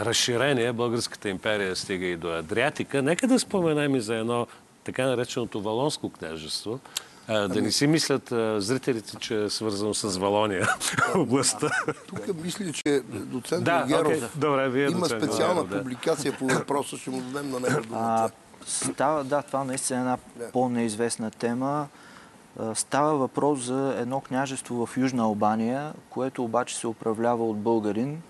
[0.00, 4.46] разширения Българската империя стига и до Адриатика, нека да споменем и за едно
[4.84, 6.80] така нареченото Валонско княжество,
[7.28, 10.68] а, да не си мислят а, зрителите, че е свързано с Валония
[11.14, 11.70] областта.
[12.06, 14.28] Тук мисля, че доцент да, Геров okay.
[14.36, 18.30] Добре, вие има специална Геров, публикация по въпроса, ще му дадем на него думата.
[18.66, 20.18] Става, да, това наистина е една
[20.52, 21.88] по-неизвестна тема.
[22.74, 28.22] Става въпрос за едно княжество в Южна Албания, което обаче се управлява от българин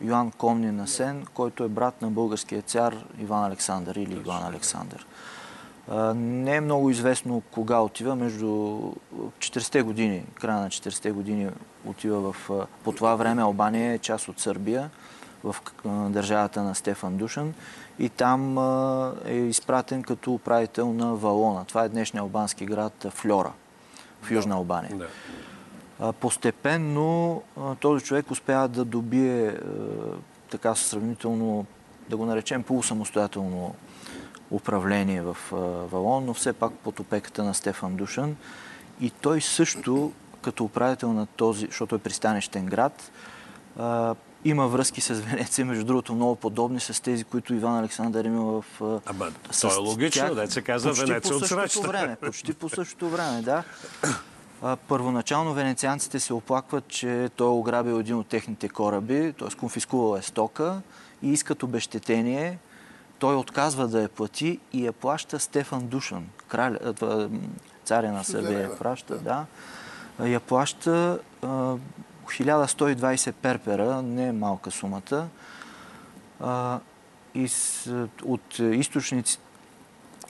[0.00, 5.06] Йоан Комни Насен, който е брат на българския цар Иван Александър или Иван Александър.
[6.14, 8.46] Не е много известно кога отива, между
[9.38, 11.50] 40-те години, края на 40-те години
[11.84, 12.50] отива в...
[12.84, 14.90] По това време Албания е част от Сърбия
[15.44, 15.56] в
[16.10, 17.54] държавата на Стефан Душан
[17.98, 18.58] и там
[19.26, 21.64] е изпратен като управител на Валона.
[21.64, 23.52] Това е днешния албански град Флора
[24.22, 24.96] в Южна Албания.
[24.96, 26.12] Да.
[26.12, 27.42] Постепенно
[27.80, 29.56] този човек успява да добие
[30.50, 31.66] така сравнително,
[32.08, 33.74] да го наречем полусамостоятелно
[34.50, 35.36] управление в
[35.92, 38.36] Валон, но все пак под опеката на Стефан Душан.
[39.00, 43.10] И той също, като управител на този, защото е пристанищен град,
[44.44, 48.64] има връзки с Венеция, между другото много подобни с тези, които Иван Александър има в...
[49.06, 49.28] Ама,
[49.60, 52.16] то е логично, да се казва Венеция от същото време.
[52.16, 53.64] Почти по същото време, да.
[54.88, 59.56] Първоначално венецианците се оплакват, че той е ограбил един от техните кораби, т.е.
[59.56, 60.80] конфискувал е стока
[61.22, 62.58] и искат обещетение.
[63.18, 66.26] Той отказва да я плати и я плаща Стефан Душан,
[67.84, 69.46] царя на Сърбия я праща, да.
[70.26, 71.18] Я плаща
[72.26, 75.28] 1120 перпера, не е малка сумата.
[77.34, 77.48] и
[78.24, 79.38] от източници,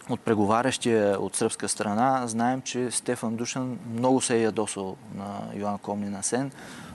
[0.09, 5.78] от преговарящия от сръбска страна, знаем, че Стефан Душан много се е ядосал на Йоан
[5.78, 6.50] Комнина Сен,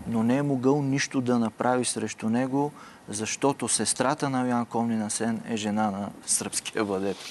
[0.07, 2.71] но не е могъл нищо да направи срещу него,
[3.09, 7.27] защото сестрата на Йоан Комнина Сен е жена на сръбския владетел.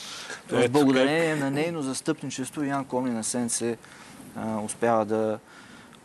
[0.49, 3.77] Тоест, благодарение на нейно застъпничество, Ян Комнина Сен се
[4.37, 5.39] а, успява да,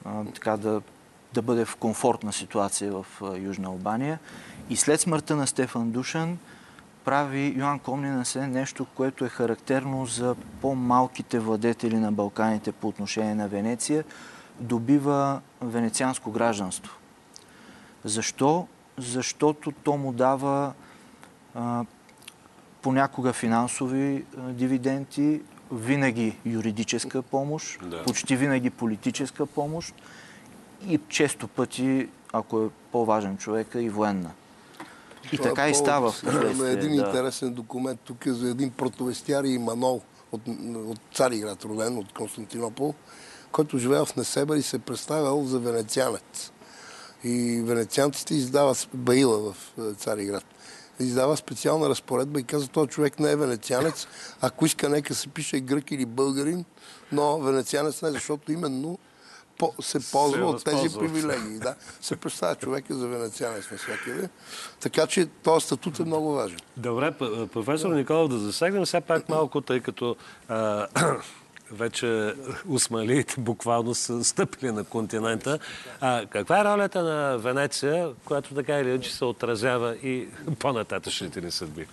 [0.06, 0.82] а, така, да
[1.34, 3.06] да бъде в комфортна ситуация в
[3.38, 4.20] Южна Албания.
[4.70, 6.38] И след смъртта на Стефан Душан
[7.06, 13.48] прави Йоан се нещо, което е характерно за по-малките владетели на Балканите по отношение на
[13.48, 14.04] Венеция.
[14.60, 16.98] Добива венецианско гражданство.
[18.04, 18.67] Защо?
[18.98, 20.74] Защото то му дава
[21.56, 21.86] а,
[22.82, 25.41] понякога финансови а, дивиденти,
[25.72, 28.04] винаги юридическа помощ, да.
[28.04, 29.96] почти винаги политическа помощ
[30.88, 34.32] и често пъти, ако е по-важен човека, и военна.
[35.32, 36.13] И Това така е и става.
[36.34, 37.08] Имаме един да.
[37.08, 40.41] интересен документ тук е за един протовестяр и Манол от,
[40.76, 42.94] от Цариград, роден от Константинопол,
[43.52, 46.52] който живеел в Несебър и се представял за венецианец.
[47.24, 50.44] И венецианците издават Баила в е, Цариград.
[51.00, 54.08] Издава специална разпоредба и каза, този човек не е венецианец.
[54.41, 56.65] Ако иска, нека се пише грък или българин,
[57.12, 59.00] но венецианец не, защото именно
[59.62, 61.60] по, се ползва от тези привилегии.
[61.60, 61.76] Да.
[62.02, 64.30] Се представя човека за венецианец всякъде.
[64.80, 66.60] Така че този статут е много важен.
[66.78, 67.12] Добре,
[67.54, 70.15] професор Николов, да засегнем все пак малко, тъй като
[70.47, 70.88] а,
[71.71, 72.34] вече
[72.69, 75.60] осмалиите буквално са стъпили на континента.
[76.00, 80.28] А, каква е ролята на Венеция, която така или иначе се отразява и
[80.60, 81.88] по-нататъчните ни съдби?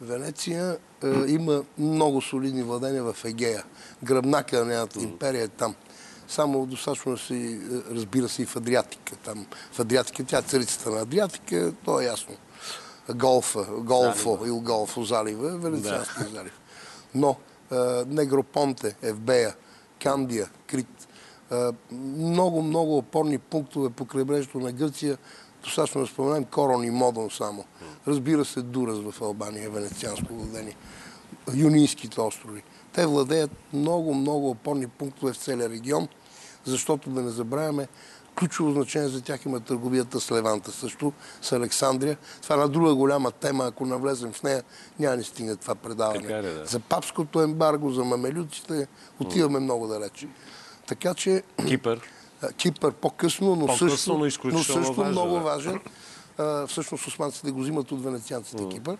[0.00, 3.64] Венеция е, има много солидни владения в Егея.
[4.04, 5.74] Гръбнака на нейната империя е там.
[6.30, 9.16] Само достатъчно си, разбира се, и в Адриатика.
[9.16, 12.34] Там, в Адриатика, тя е царицата на Адриатика, то е ясно.
[13.14, 16.30] Голфа, Голфо или Голфо залива, Венецианския да.
[16.30, 16.60] залив.
[17.14, 17.36] Но
[18.06, 19.54] Негропонте, Евбея,
[20.02, 21.08] Кандия, Крит,
[22.16, 25.18] много, много опорни пунктове по крайбрежието на Гърция,
[25.64, 27.64] достатъчно да споменаем Корон и Модон само.
[28.08, 30.76] Разбира се, Дурас в Албания, венецианско владение.
[31.54, 32.62] Юнийските острови.
[32.92, 36.08] Те владеят много, много опорни пунктове в целия регион–
[36.64, 37.88] защото да не забравяме,
[38.38, 42.16] ключово значение за тях има търговията с Леванта, също с Александрия.
[42.42, 44.62] Това е една друга голяма тема, ако навлезем в нея,
[44.98, 46.20] няма ни стигне това предаване.
[46.20, 46.66] Така ли, да.
[46.66, 48.86] За папското ембарго, за мамелюците,
[49.20, 49.62] отиваме mm.
[49.62, 50.28] много далече.
[50.86, 51.42] Така че...
[51.68, 52.00] Кипър.
[52.56, 55.40] Кипър по-късно, но по-късно, също, но, но също важен, много да.
[55.40, 55.80] важен.
[56.38, 58.70] А, всъщност османците го взимат от венецианците mm.
[58.70, 58.98] Кипър.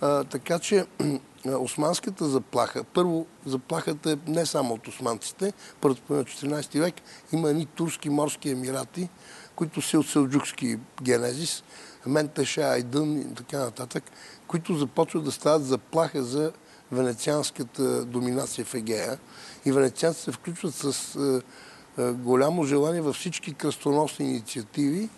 [0.00, 0.86] Така че
[1.46, 6.94] османската заплаха, първо заплахата е не само от османците, първото на 14 век
[7.32, 9.08] има едни турски морски емирати,
[9.56, 11.62] които са от селджукски генезис,
[12.06, 14.04] Ментеша, Айдън и така нататък,
[14.46, 16.52] които започват да стават заплаха за
[16.92, 19.18] венецианската доминация в Егея.
[19.64, 25.08] И венецианците се включват с е, е, голямо желание във всички кръстоносни инициативи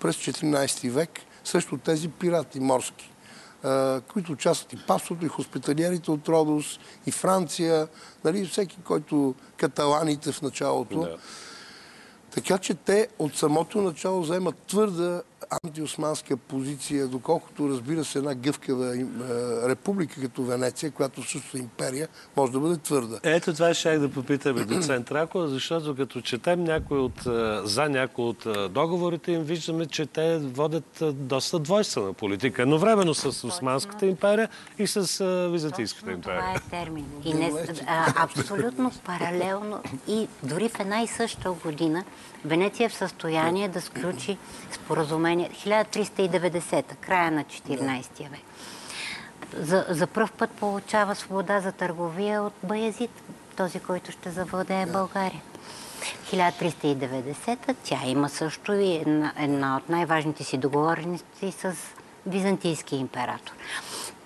[0.00, 1.10] през 14 век,
[1.44, 3.12] също тези пирати морски
[4.12, 7.88] които участват и пасото, и хоспиталиерите от Родос, и Франция,
[8.24, 11.00] нали, всеки, който каталаните в началото.
[11.00, 11.16] Да.
[12.30, 15.22] Така че те от самото начало заемат твърда
[15.64, 18.94] антиосманска позиция, доколкото разбира се една гъвкава
[19.68, 23.18] република като Венеция, която също е империя, може да бъде твърда.
[23.22, 27.22] Ето това ще да попитаме доцент Рако, защото като четем някой от,
[27.64, 32.62] за някои от договорите им, виждаме, че те водят доста двойствена политика.
[32.62, 36.40] Едновременно с Османската империя и с Византийската империя.
[36.40, 37.06] Това е термин.
[37.24, 37.52] И не,
[37.86, 42.04] а, абсолютно паралелно и дори в една и съща година
[42.46, 44.38] Венеция е в състояние да сключи
[44.72, 45.84] споразумение променя.
[45.84, 48.40] 1390, края на 14 век.
[49.56, 53.10] За, за първ път получава свобода за търговия от Баязит,
[53.56, 55.42] този, който ще завладее България.
[56.32, 61.74] 1390 тя има също и една, една от най-важните си договорености с
[62.26, 63.52] византийски император.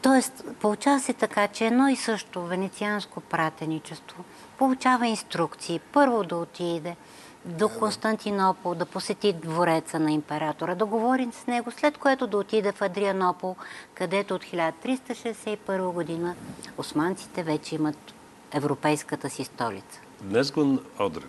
[0.02, 4.24] Тоест, получава се така, че едно и също венецианско пратеничество
[4.58, 5.80] получава инструкции.
[5.92, 6.96] Първо да отиде
[7.44, 12.72] до Константинопол, да посети двореца на императора, да говори с него, след което да отиде
[12.72, 13.56] в Адрианопол,
[13.94, 16.34] където от 1361 година
[16.78, 17.96] османците вече имат
[18.52, 20.00] европейската си столица.
[20.22, 21.28] Днес го Одрин.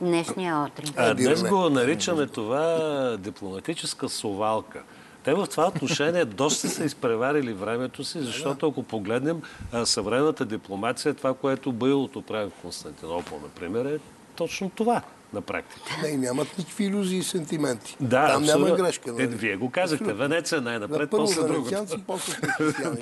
[0.00, 0.94] Днешния Одрин.
[0.96, 4.82] А, днес го наричаме това дипломатическа совалка.
[5.24, 9.42] Те в това отношение доста са изпреварили времето си, защото ако погледнем
[9.84, 13.98] съвременната дипломация, това, което Байлото прави в Константинопол, например, е
[14.36, 15.02] точно това
[15.32, 15.82] на практика.
[16.02, 17.96] Не, нямат никакви иллюзии и сентименти.
[18.00, 18.66] Да, Там абсолютно.
[18.66, 19.12] няма грешка.
[19.12, 19.22] Нали?
[19.22, 20.12] Е, вие го казахте.
[20.12, 21.98] Венеция най-напред, после другото.
[22.06, 22.36] после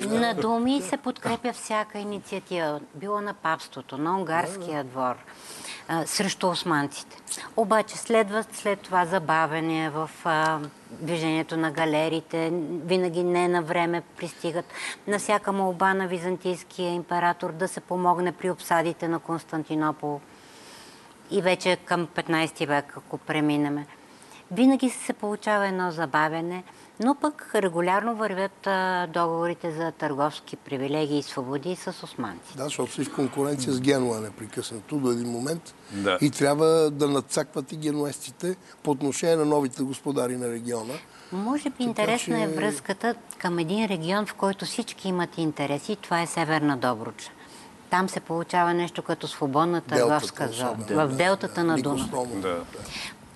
[0.09, 2.79] На думи се подкрепя всяка инициатива.
[2.95, 5.15] Било на папството, на унгарския двор,
[5.87, 7.17] а, срещу османците.
[7.57, 10.59] Обаче следва след това забавене в а,
[10.89, 12.51] движението на галерите.
[12.85, 14.65] Винаги не на време пристигат
[15.07, 20.21] на всяка молба на византийския император да се помогне при обсадите на Константинопол
[21.31, 23.87] и вече към 15 век, ако преминеме.
[24.51, 26.63] Винаги се получава едно забавене,
[26.99, 32.57] но пък регулярно вървят а, договорите за търговски привилегии и свободи с османци.
[32.57, 35.75] Да, защото си в конкуренция с Генуа непрекъснато до един момент.
[35.91, 36.17] Да.
[36.21, 40.93] И трябва да надцакват и генуестите по отношение на новите господари на региона.
[41.31, 42.43] Може би интересна че...
[42.43, 45.95] е връзката към един регион, в който всички имат интереси.
[45.95, 47.29] Това е Северна Добруджа.
[47.91, 50.77] Там се получава нещо като свободна търговска зона.
[50.87, 52.09] Да, в делтата да, на Дуна.
[52.35, 52.57] Да.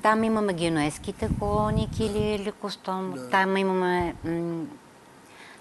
[0.01, 2.53] Там имаме генуезските колонии Кили или.
[2.87, 3.29] Да.
[3.29, 4.65] Там имаме м-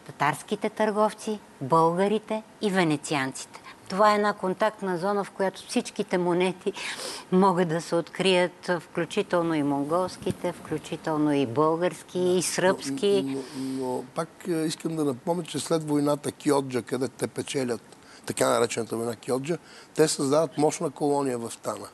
[0.07, 3.61] татарските търговци, българите и венецианците.
[3.89, 6.73] Това е една контактна зона, в която всичките монети
[7.33, 13.23] могат да се открият, включително и монголските, включително и български, и сръбски.
[13.27, 17.94] Но, но, но пак е, искам да напомня, че след войната Киоджа, където те печелят
[18.27, 19.59] така наречената война Киоджа,
[19.95, 21.89] те създават мощна колония в Тана.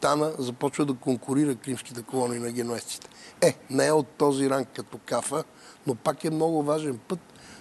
[0.00, 3.08] Тана започва да конкурира кримските колонии на генуестите.
[3.40, 5.44] Е, не е от този ранг като Кафа,
[5.86, 7.18] но пак е много важен път,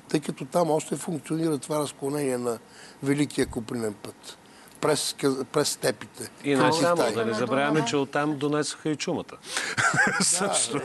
[0.10, 2.60] тъй като там още функционира това разклонение на
[3.04, 4.38] Великия Купринен път.
[4.82, 5.16] През,
[5.52, 6.30] през степите.
[6.44, 9.38] И не само, да не забравяме, че оттам донесоха и чумата.
[10.22, 10.82] Също.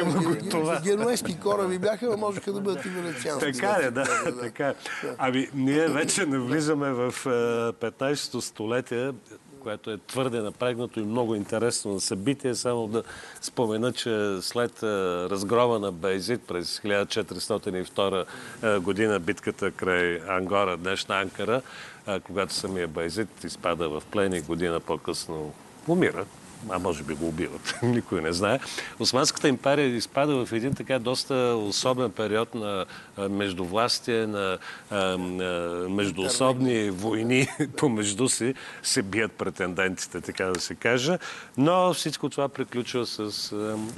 [0.00, 0.80] Има го това.
[0.80, 3.52] Генуезски кораби бяха, но можеха да бъдат и венециански.
[3.52, 4.04] Така е, да.
[4.40, 4.74] Така е.
[5.18, 7.12] Ами, ние вече навлизаме в
[7.80, 9.12] 15-то столетие
[9.58, 12.54] което е твърде напрегнато и много интересно на събитие.
[12.54, 13.02] Само да
[13.40, 21.62] спомена, че след разгрома на Бейзит през 1402 година, битката край Ангора, днешна Анкара,
[22.26, 25.52] когато самия Байзит изпада в плен и година по-късно
[25.88, 26.24] умира,
[26.70, 28.58] а може би го убиват, никой не знае.
[28.98, 32.86] Османската империя изпада в един така доста особен период на
[33.18, 34.58] междувластие, на
[35.88, 41.18] междуособни войни помежду си, се бият претендентите, така да се каже.
[41.56, 43.52] Но всичко това приключва с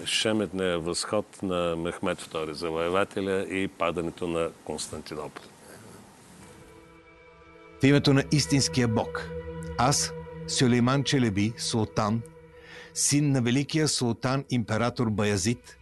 [0.05, 5.45] шеметния възход на Мехмед II, завоевателя и падането на Константинопол.
[7.81, 9.31] В името на истинския Бог,
[9.79, 10.13] аз,
[10.47, 12.23] Сюлейман Челеби, султан,
[12.95, 15.79] син на великия султан император Баязит,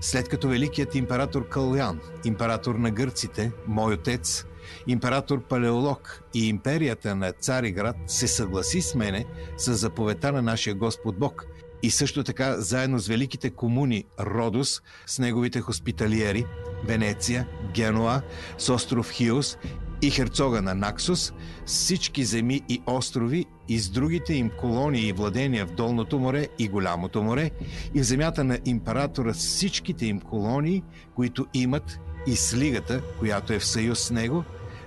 [0.00, 4.44] след като великият император Калян, император на гърците, мой отец,
[4.86, 9.26] император Палеолог и империята на Цариград се съгласи с мене
[9.56, 11.46] с заповедта на нашия Господ Бог
[11.82, 16.46] и също така заедно с великите комуни Родос, с неговите хоспиталиери,
[16.84, 18.22] Венеция, Генуа,
[18.58, 19.58] с остров Хиос
[20.02, 21.32] и херцога на Наксус,
[21.66, 26.48] с всички земи и острови и с другите им колонии и владения в Долното море
[26.58, 27.50] и Голямото море
[27.94, 30.82] и в земята на императора с всичките им колонии,
[31.14, 34.44] които имат и с лигата, която е в съюз с него,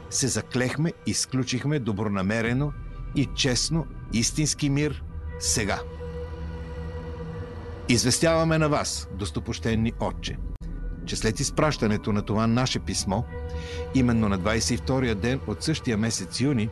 [0.10, 2.72] се заклехме и сключихме добронамерено
[3.16, 5.04] и честно истински мир
[5.40, 5.80] сега.
[7.90, 10.38] Известяваме на вас, достопощенни отче,
[11.06, 13.24] че след изпращането на това наше писмо,
[13.96, 16.70] именно на 22-я ден от същия месец юни,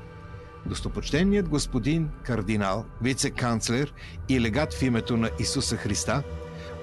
[0.65, 3.93] достопочтеният господин кардинал, вице-канцлер
[4.29, 6.23] и легат в името на Исуса Христа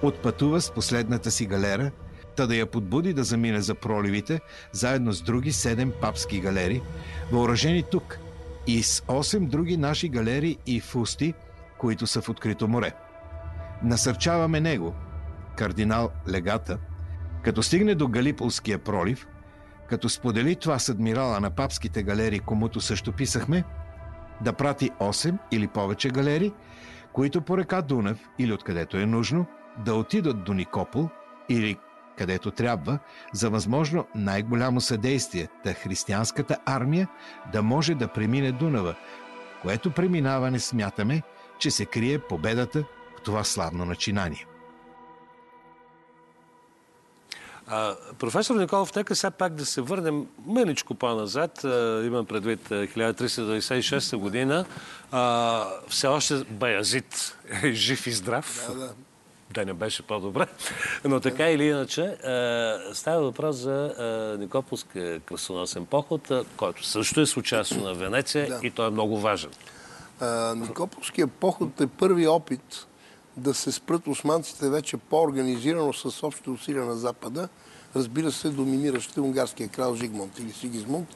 [0.02, 1.90] отпътува с последната си галера,
[2.36, 4.40] та да я подбуди да замине за проливите,
[4.72, 6.82] заедно с други седем папски галери,
[7.32, 8.18] въоръжени тук
[8.66, 11.34] и с 8 други наши галери и фусти,
[11.78, 12.92] които са в открито море.
[13.82, 14.94] Насърчаваме него–
[15.56, 16.78] кардинал Легата,
[17.42, 19.26] като стигне до Галиполския пролив,
[19.90, 23.64] като сподели това с адмирала на папските галери, комуто също писахме,
[24.40, 26.52] да прати 8 или повече галери,
[27.12, 29.46] които по река Дунав или откъдето е нужно,
[29.78, 31.08] да отидат до Никопол
[31.48, 31.76] или
[32.18, 32.98] където трябва,
[33.32, 37.08] за възможно най-голямо съдействие, та християнската армия
[37.52, 38.94] да може да премине Дунава,
[39.62, 41.22] което преминаване смятаме,
[41.58, 42.84] че се крие победата
[43.18, 44.46] в това славно начинание.
[47.70, 51.64] А, професор Николов, нека сега пак да се върнем мъничко по-назад.
[51.64, 54.64] А, имам предвид 1396 година.
[55.12, 58.66] А, все още Баязит е жив и здрав.
[58.68, 58.92] Да, да.
[59.50, 60.46] Да не беше по-добре.
[61.04, 62.16] Но така или иначе,
[62.92, 68.60] става въпрос за Никополския красоносен поход, който също е с участие на Венеция да.
[68.62, 69.50] и той е много важен.
[70.56, 72.86] Никополския поход е първи опит
[73.40, 77.48] да се спрат османците вече по-организирано с общи усилия на Запада.
[77.96, 81.08] Разбира се, доминиращите унгарския крал Жигмонт или Сигизмунд,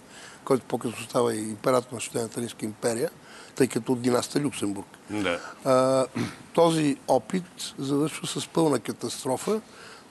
[0.44, 3.10] който по-късно става и император на Щената Римска империя,
[3.54, 4.86] тъй като от династия Люксембург.
[5.10, 5.40] Да.
[5.64, 6.06] А,
[6.52, 9.60] този опит завършва с пълна катастрофа,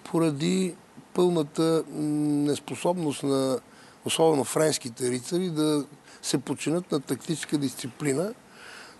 [0.03, 0.75] поради
[1.13, 3.59] пълната неспособност на
[4.05, 5.85] особено френските рицари да
[6.21, 8.33] се починат на тактическа дисциплина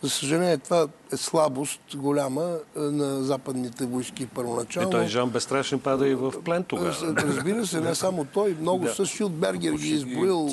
[0.03, 4.89] за съжаление, това е слабост голяма е, на западните войски първоначално.
[4.89, 6.95] И той Жан Безстрашен пада и в плен тогава.
[7.01, 8.57] Разбира се, не само той.
[8.61, 9.05] Много да.
[9.05, 10.49] са Бергер ги е изброил.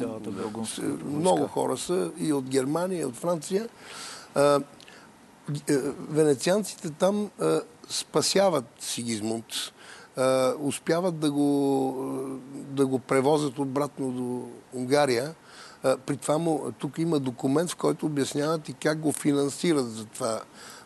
[1.05, 3.69] Много хора са и от Германия, и от Франция.
[4.37, 4.59] Е,
[6.11, 7.31] венецианците там
[7.89, 9.45] спасяват Сигизмунд.
[10.61, 14.49] Успяват да го, да го превозят обратно до
[14.79, 15.35] Унгария
[15.83, 20.41] при това му, тук има документ, в който обясняват и как го финансират за това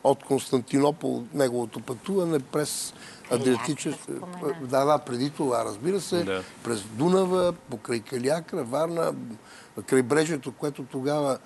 [0.05, 2.95] от Константинопол, неговото пътуване през
[3.30, 4.12] Адриатическа...
[4.62, 6.42] Да, да, преди това, разбира се, да.
[6.64, 9.14] през Дунава, покрай Калиакра, Варна,
[9.86, 11.38] крайбрежието, което тогава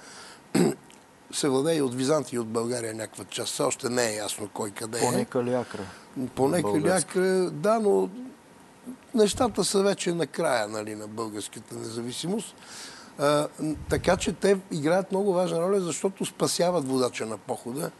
[1.32, 3.52] се владее и от Византия и от България някаква част.
[3.52, 5.00] Все още не е ясно кой къде е.
[5.00, 5.82] Поне Калиакра.
[6.34, 8.08] Поне Калиакра, да, но
[9.14, 12.54] нещата са вече на края нали, на българската независимост
[13.88, 17.90] така че те играят много важна роля, защото спасяват водача на похода.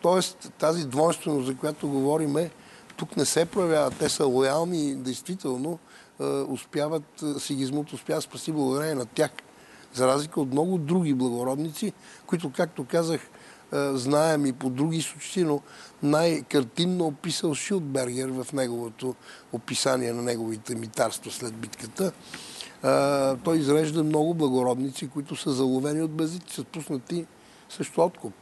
[0.00, 2.50] Тоест тази двойственост, за която говориме,
[2.96, 3.90] тук не се проявява.
[3.90, 5.78] Те са лоялни и действително
[6.20, 9.30] а, успяват, Сигизмут успява да спаси благодарение на тях.
[9.94, 11.92] За разлика от много други благородници,
[12.26, 13.20] които, както казах,
[13.92, 15.60] знаем и по други източници, но
[16.02, 19.14] най-картинно описал Шилдбергер в неговото
[19.52, 22.12] описание на неговите митарства след битката
[23.44, 27.26] той изрежда много благородници, които са заловени от безици, са пуснати
[27.68, 28.34] също откуп.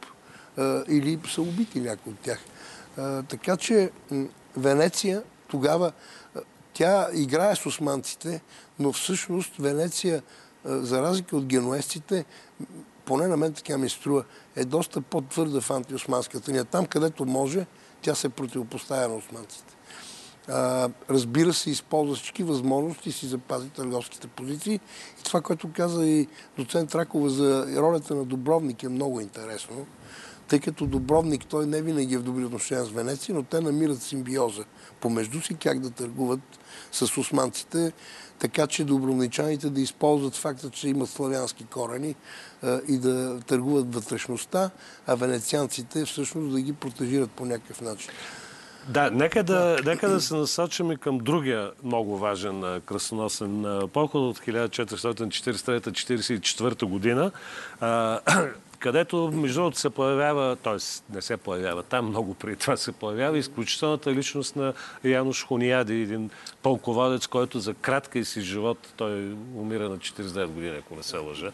[0.89, 2.39] или са убити някои от тях.
[3.27, 3.91] така че
[4.57, 5.91] Венеция тогава,
[6.73, 8.41] тя играе с османците,
[8.79, 10.23] но всъщност Венеция,
[10.65, 12.25] за разлика от генуестите,
[13.05, 14.23] поне на мен така ми струва,
[14.55, 16.65] е доста по-твърда в антиосманската ния.
[16.65, 17.65] Там, където може,
[18.01, 19.73] тя се противопоставя на османците
[21.09, 24.79] разбира се, използва всички възможности и си запази търговските позиции.
[25.19, 26.27] И това, което каза и
[26.57, 29.85] доцент Ракова за ролята на Добровник е много интересно,
[30.47, 34.01] тъй като Добровник той не винаги е в добри отношения с Венеция, но те намират
[34.01, 34.63] симбиоза
[34.99, 36.39] помежду си, как да търгуват
[36.91, 37.91] с османците,
[38.39, 42.15] така че добровничаните да използват факта, че имат славянски корени
[42.87, 44.69] и да търгуват вътрешността,
[45.07, 48.11] а венецианците всъщност да ги протежират по някакъв начин.
[48.87, 56.85] Да, нека да, нека да се насочим към другия много важен кръстоносен поход от 1443-44
[56.85, 57.31] година
[58.81, 61.13] където между другото се появява, т.е.
[61.15, 64.73] не се появява, там много преди това се появява изключителната личност на
[65.03, 66.29] Януш Хуниади, един
[66.63, 71.17] пълководец, който за кратка и си живот, той умира на 49 години, ако не се
[71.17, 71.51] лъжа.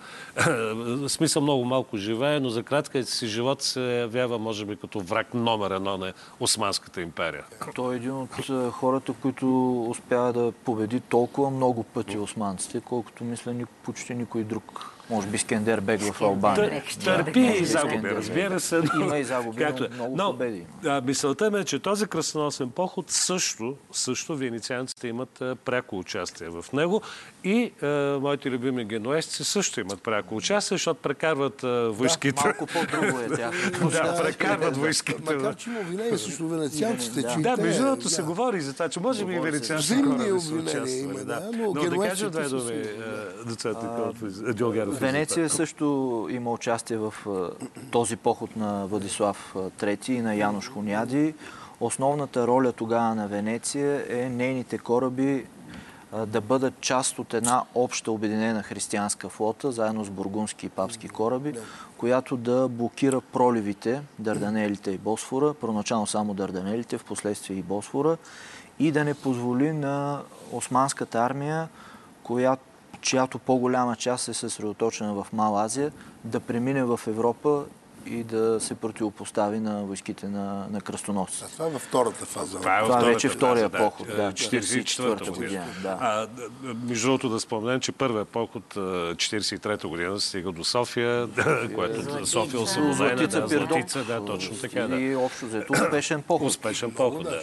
[1.07, 4.99] Смисъл много малко живее, но за кратка и си живот се явява, може би, като
[4.99, 7.43] враг номер едно на Османската империя.
[7.75, 8.29] Той е един от
[8.71, 15.27] хората, които успява да победи толкова много пъти османците, колкото мисля почти никой друг може
[15.27, 16.83] би Скендер Бег в Албания.
[17.03, 18.81] Търпи и загуби, разбира се.
[19.01, 19.89] Има и загуби, но е.
[19.89, 20.65] много но, победи.
[20.85, 26.49] А, мисълта ми е, че този кръстоносен поход също, също венецианците имат а, пряко участие
[26.49, 27.01] в него
[27.47, 32.41] и а, моите любими генуесци също имат пряко участие, защото прекарват а, войските.
[32.43, 33.71] Да, малко по-друго е тях.
[33.91, 35.35] да, прекарват войските.
[35.35, 37.21] Макар, че има обвинение срещу венецианците.
[37.39, 41.07] Да, между другото се говори за това, че може би и венецианците хора са участвали.
[41.53, 42.83] Но да кажа две думи,
[43.45, 43.77] доцент
[44.55, 44.99] Дюлгаров.
[44.99, 47.13] Венеция също има участие в
[47.91, 51.33] този поход на Владислав III и на Януш Хуняди.
[51.79, 55.45] основната роля тогава на Венеция е нейните кораби
[56.27, 61.53] да бъдат част от една обща обединена християнска флота, заедно с бургунски и папски кораби,
[61.97, 68.17] която да блокира проливите, Дарданелите и Босфора, първоначално само Дарданелите, в последствие и Босфора,
[68.79, 71.67] и да не позволи на османската армия,
[72.23, 72.63] която,
[73.01, 75.91] чиято по-голяма част е съсредоточена в Мал Азия,
[76.23, 77.63] да премине в Европа
[78.09, 81.43] и да се противопостави на войските на, на кръстоносци.
[81.53, 82.59] това е във втората фаза.
[82.59, 85.65] Това, е това вече втория фаза, поход, да, 44-та година.
[85.81, 85.97] Да.
[86.01, 86.27] А,
[86.63, 91.27] между другото да споменем, че първият поход 43-та година стига до София,
[91.75, 94.87] което София освободена, да, Златица, да, точно така.
[94.87, 94.95] Да.
[94.95, 96.47] И общо взето успешен поход.
[96.47, 97.41] Успешен поход, да.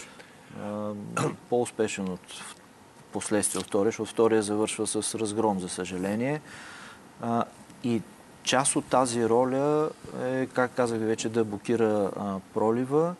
[1.51, 2.21] По-успешен от
[3.13, 6.41] последствие от втория, защото втория завършва с разгром, за съжаление.
[7.85, 8.03] и
[8.45, 9.91] част от тази роля
[10.23, 13.15] е, как казах вече, да блокира а, пролива.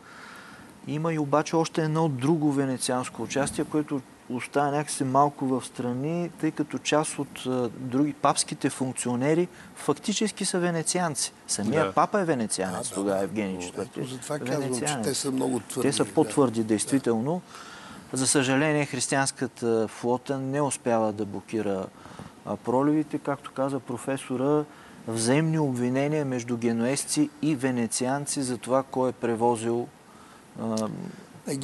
[0.87, 6.51] Има и обаче още едно друго венецианско участие, което остава някакси малко в страни, тъй
[6.51, 11.33] като част от а, други папските функционери фактически са венецианци.
[11.47, 11.93] Самия да.
[11.93, 14.09] папа е венецианец да, тогава, Евгений IV.
[14.11, 15.89] Затова казвам, че те са много твърди.
[15.89, 16.67] Те са по-твърди, да.
[16.67, 17.41] действително.
[18.13, 21.85] За съжаление, християнската флота не успява да блокира
[22.63, 23.17] проливите.
[23.17, 24.63] Както каза професора,
[25.07, 29.87] взаимни обвинения между генуесци и венецианци за това, кой е превозил
[30.61, 30.87] а,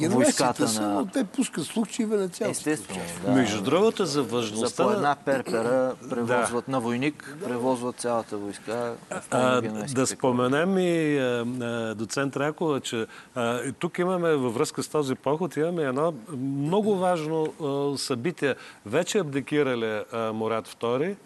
[0.00, 0.94] не, войската са, на...
[0.94, 2.50] но те пускат случаи венецианци.
[2.50, 3.32] Естествено, да.
[3.32, 4.84] Между другото, за важността...
[4.84, 6.72] За по една перпера превозват да.
[6.72, 8.94] на войник, превозват цялата войска.
[9.30, 9.60] А,
[9.94, 15.56] да споменем и а, доцент Ракова, че а, тук имаме във връзка с този поход,
[15.56, 18.54] имаме едно много важно а, събитие.
[18.86, 21.16] Вече абдикирали Мурат II,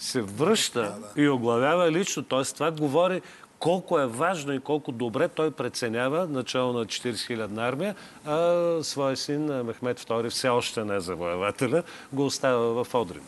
[0.00, 2.22] се връща и оглавява лично.
[2.22, 2.44] Т.е.
[2.44, 3.22] това говори
[3.58, 7.94] колко е важно и колко добре той преценява начало на 40 000 армия,
[8.26, 11.82] а своя син Мехмед II все още не е завоевателя,
[12.12, 13.22] го оставя в Одрин.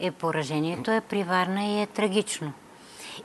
[0.00, 2.52] Е, поражението е приварна и е трагично.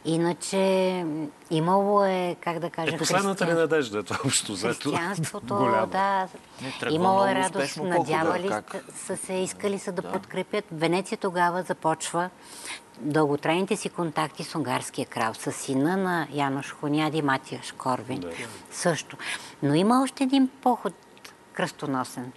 [0.05, 1.05] Иначе
[1.51, 4.91] имало е, как да кажа, е, последната ли надежда, това общо взето.
[4.91, 6.27] Християнството, да.
[6.89, 8.75] Имало е радост, надявали как...
[8.95, 10.65] са се, искали са да, да подкрепят.
[10.71, 12.29] Венеция тогава започва
[12.99, 18.19] дълготрайните си контакти с унгарския крал, с сина на Янош Хоняди, Матияш Корвин.
[18.19, 18.31] Да.
[18.71, 19.17] Също.
[19.63, 20.93] Но има още един поход
[21.53, 22.31] кръстоносен.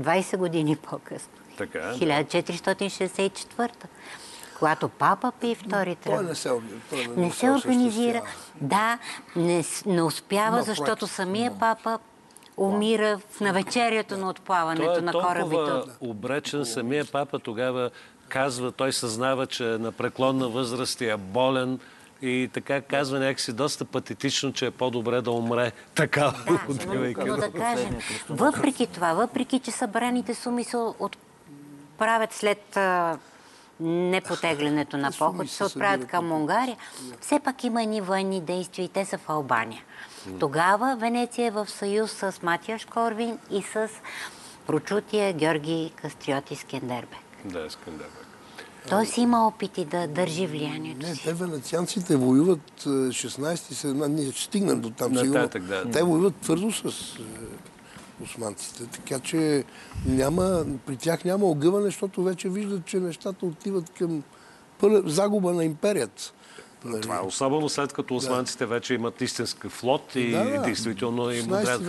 [0.00, 1.32] 20 години по-късно.
[1.56, 3.70] Така, 1464
[4.62, 6.22] когато папа Пи втори тръгва.
[6.22, 6.48] не се,
[6.90, 8.22] той не, не се организира.
[8.60, 8.98] Да,
[9.36, 11.14] не, не успява, Но, защото проект.
[11.14, 11.58] самия Но.
[11.58, 11.98] папа
[12.56, 15.56] умира в навечерието на отплаването на корабите.
[15.56, 16.64] Той е обречен.
[16.64, 17.90] Самия папа тогава
[18.28, 21.78] казва, той съзнава, че на преклонна възраст е болен,
[22.22, 26.32] и така казва някакси доста патетично, че е по-добре да умре така.
[26.46, 26.60] Да,
[27.26, 27.98] но, да кажем,
[28.30, 32.78] въпреки това, въпреки, че събраните суми се отправят след
[33.80, 36.76] непотеглянето на поход, се отправят към Унгария.
[37.20, 39.82] Все пак има едни военни действия и те са в Албания.
[40.40, 43.88] Тогава Венеция е в съюз с Матия Шкорвин и с
[44.66, 47.20] прочутия Георги Кастриоти Скендербек.
[47.44, 48.26] Да, Скендербек.
[48.88, 51.12] Той има опити да държи влиянието си.
[51.12, 55.48] Не, те венецианците воюват 16-17, ние ще стигнем до там сигурно.
[55.60, 55.90] Да.
[55.90, 57.22] Те воюват твърдо с е,
[58.22, 58.86] османците.
[58.86, 59.64] Така че
[60.06, 64.22] няма, при тях няма огъване, защото вече виждат, че нещата отиват към
[65.04, 66.32] загуба на империята.
[66.84, 67.02] Нали?
[67.02, 68.70] Това е особено след като османците да.
[68.70, 70.62] вече имат истински флот и, да, да.
[70.62, 71.80] действително им отряд.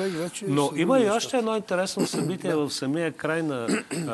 [0.48, 3.68] Но има и още едно интересно събитие в самия край на
[4.08, 4.12] а,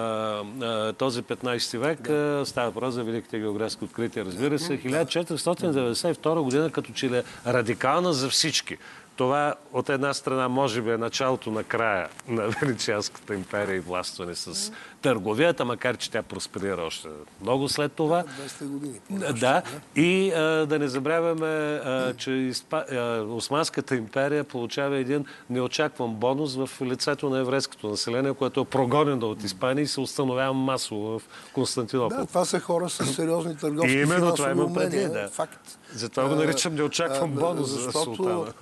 [0.66, 2.02] а, този 15 век.
[2.02, 2.44] Да.
[2.46, 4.82] Става въпрос за великите географски открития, разбира се.
[4.82, 8.78] 1492 година като че ли е радикална за всички.
[9.20, 14.36] Това от една страна може би е началото на края на Венецианската империя и властване
[14.36, 17.08] с търговията, макар че тя просперира още
[17.42, 18.24] много след това.
[18.24, 19.00] 200 години.
[19.40, 19.62] Да,
[19.96, 26.70] и а, да не забравяме, а, че а, Османската империя получава един неочакван бонус в
[26.82, 31.22] лицето на еврейското население, което е прогонено от Испания и се установява масово в
[31.54, 32.18] Константинопол.
[32.18, 35.28] Да, това са хора с сериозни търговски и именно това има преди, да.
[35.28, 35.78] Факт.
[35.94, 38.54] Затова го наричам неочакван бонус за султана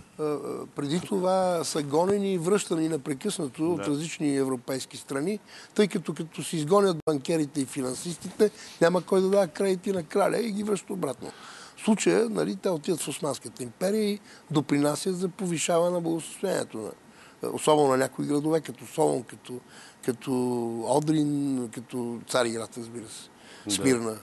[0.75, 3.69] преди това са гонени и връщани непрекъснато да.
[3.69, 5.39] от различни европейски страни,
[5.75, 8.51] тъй като като си изгонят банкерите и финансистите,
[8.81, 11.31] няма кой да дава кредити на краля и ги връщат обратно.
[11.77, 14.19] В случая, нали, те отиват в Османската империя и
[14.51, 16.91] допринасят за повишаване на благосостоянието на
[17.53, 19.59] особено на някои градове, като Солон, като,
[20.05, 20.31] като
[20.87, 23.29] Одрин, като Цариград, разбира се,
[23.75, 24.19] Смирна, да.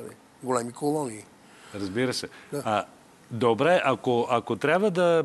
[0.00, 1.24] нали, големи колонии.
[1.74, 2.28] Разбира се.
[2.52, 2.62] Да.
[2.64, 2.84] А,
[3.30, 5.22] Добре, ако, ако трябва да,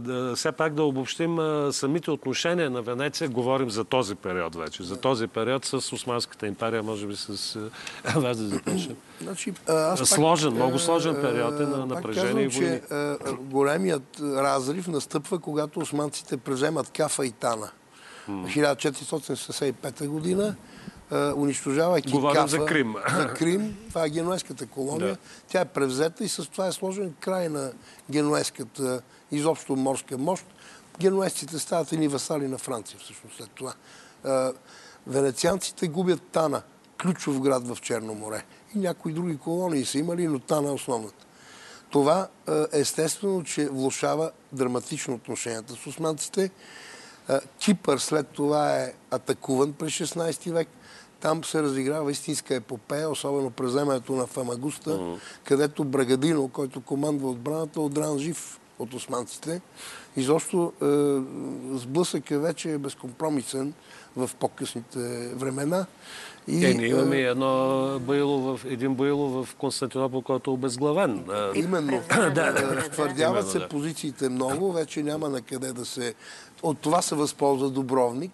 [0.00, 1.38] да все пак да обобщим
[1.72, 4.82] самите отношения на Венеция, говорим за този период вече.
[4.82, 7.58] За този период с Османската империя, може би с
[8.16, 8.96] вас да започнем.
[9.22, 9.52] Значи,
[10.04, 12.80] сложен, пак, много сложен период е на напрежение и войни.
[12.88, 17.70] Че, големият разрив настъпва, когато османците преземат Кафа и Тана.
[18.28, 20.54] 1465 година
[21.36, 22.94] унищожавайки Говорим Кафа, за Крим.
[23.16, 23.76] За Крим.
[23.88, 25.12] Това е генуеската колония.
[25.12, 25.18] Да.
[25.48, 27.72] Тя е превзета и с това е сложен край на
[28.10, 30.44] генуеската изобщо морска мощ.
[30.98, 33.74] Генуесците стават едни васали на Франция всъщност след това.
[35.06, 36.62] Венецианците губят Тана,
[37.02, 38.44] ключов град в Черно море.
[38.74, 41.26] И някои други колонии са имали, но Тана е основната.
[41.90, 42.28] Това
[42.72, 46.50] естествено, че влушава драматично отношенията с османците.
[47.58, 50.68] Кипър след това е атакуван през 16 век.
[51.24, 55.18] Там се разиграва истинска епопея, особено преземането на Фамагуста, uh-huh.
[55.44, 59.60] където Брагадино, който командва отбраната, отдран жив от османците.
[60.16, 60.86] Изобщо е,
[61.78, 63.72] сблъсъкът вече е безкомпромисен
[64.16, 65.86] в по-късните времена.
[66.48, 71.24] И, е, ние имаме е, едно боило в, един боило в Константинопол, който е обезглавен.
[71.54, 72.02] Именно.
[72.34, 72.88] да.
[72.92, 76.14] Твърдяват се позициите много, вече няма на къде да се...
[76.62, 78.32] От това се възползва Добровник,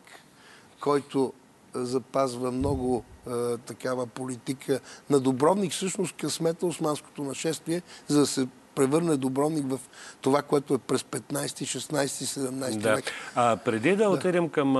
[0.80, 1.32] който
[1.74, 5.72] запазва много а, такава политика на Добровник.
[5.72, 9.78] Всъщност късмета османското нашествие, за да се превърне Добровник в
[10.20, 12.94] това, което е през 15, 16, 17 да.
[12.94, 13.04] век.
[13.34, 14.10] А преди да, да.
[14.10, 14.76] отидем към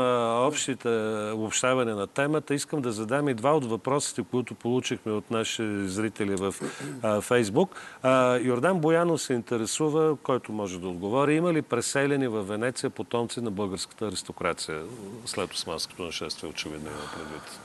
[0.47, 0.89] общите
[1.35, 6.37] обобщаване на темата, искам да задам и два от въпросите, които получихме от наши зрители
[6.37, 6.55] в
[7.03, 7.77] а, Фейсбук.
[8.03, 13.41] А, Йордан Боянов се интересува, който може да отговори, има ли преселени в Венеция потомци
[13.41, 14.83] на българската аристокрация
[15.27, 17.61] след османското нашествие, очевидно има предвид?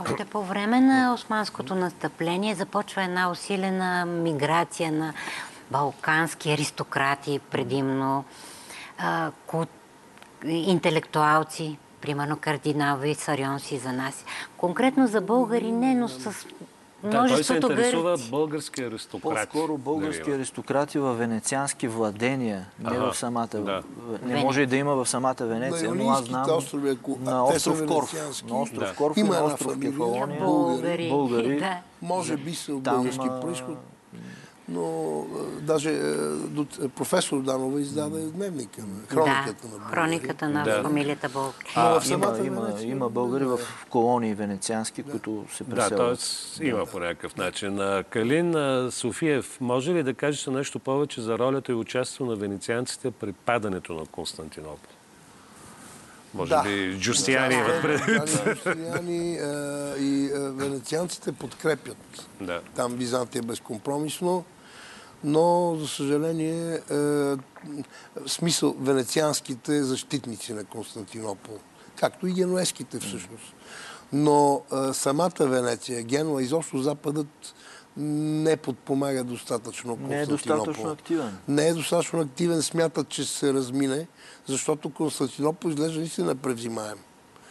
[0.00, 5.14] Още по време на османското настъпление започва една усилена миграция на
[5.74, 8.24] балкански аристократи, предимно
[8.98, 9.66] а, кул...
[10.44, 14.24] интелектуалци, примерно кардинал Висарион си за нас.
[14.56, 16.46] Конкретно за българи не, но с
[17.04, 18.30] да, той се интересува гърци.
[18.30, 19.50] български аристократи.
[19.50, 23.46] По-скоро български да аристократи в венециански владения, не ага, в самата...
[23.46, 23.82] Да.
[24.22, 27.18] Не може и да има в самата Венеция, но аз знам острови, ако...
[27.20, 28.12] на остров Корф.
[28.48, 28.94] На остров да.
[28.94, 30.40] Корф има на остров Кефалония.
[30.40, 31.08] Българи.
[31.08, 31.58] българи.
[31.58, 31.78] Да.
[32.02, 33.78] Може би са български происход
[34.68, 35.26] но
[35.60, 36.00] даже
[36.96, 40.82] професор Данова издаде дневника, хрониката да, на хрониката на да.
[40.82, 41.64] фамилията Българи.
[41.74, 43.58] А, има, има, има българи в
[43.90, 45.10] колонии венециански, да.
[45.10, 45.90] които се преселват.
[45.98, 46.16] Да,
[46.58, 46.66] т.е.
[46.66, 47.80] има по някакъв начин.
[48.10, 48.54] Калин
[48.90, 53.94] Софиев, може ли да кажете нещо повече за ролята и участието на венецианците при падането
[53.94, 54.90] на Константинопол?
[56.34, 56.62] Може да.
[56.62, 58.44] би Джустияни имат предвид.
[58.54, 59.38] Джустияни
[59.98, 62.28] и венецианците подкрепят.
[62.40, 62.60] Да.
[62.76, 64.44] Там Византия безкомпромисно
[65.24, 67.36] но, за съжаление, е, в
[68.26, 71.58] смисъл венецианските защитници на Константинопол,
[71.96, 73.54] както и генуеските всъщност.
[74.12, 77.54] Но е, самата Венеция, Генуа, изобщо Западът
[77.96, 80.16] не подпомага достатъчно Константинопол.
[80.16, 81.36] Не е достатъчно активен.
[81.48, 84.06] Не е достатъчно активен, смятат, че се размине,
[84.46, 86.98] защото Константинопол изглежда наистина превзимаем.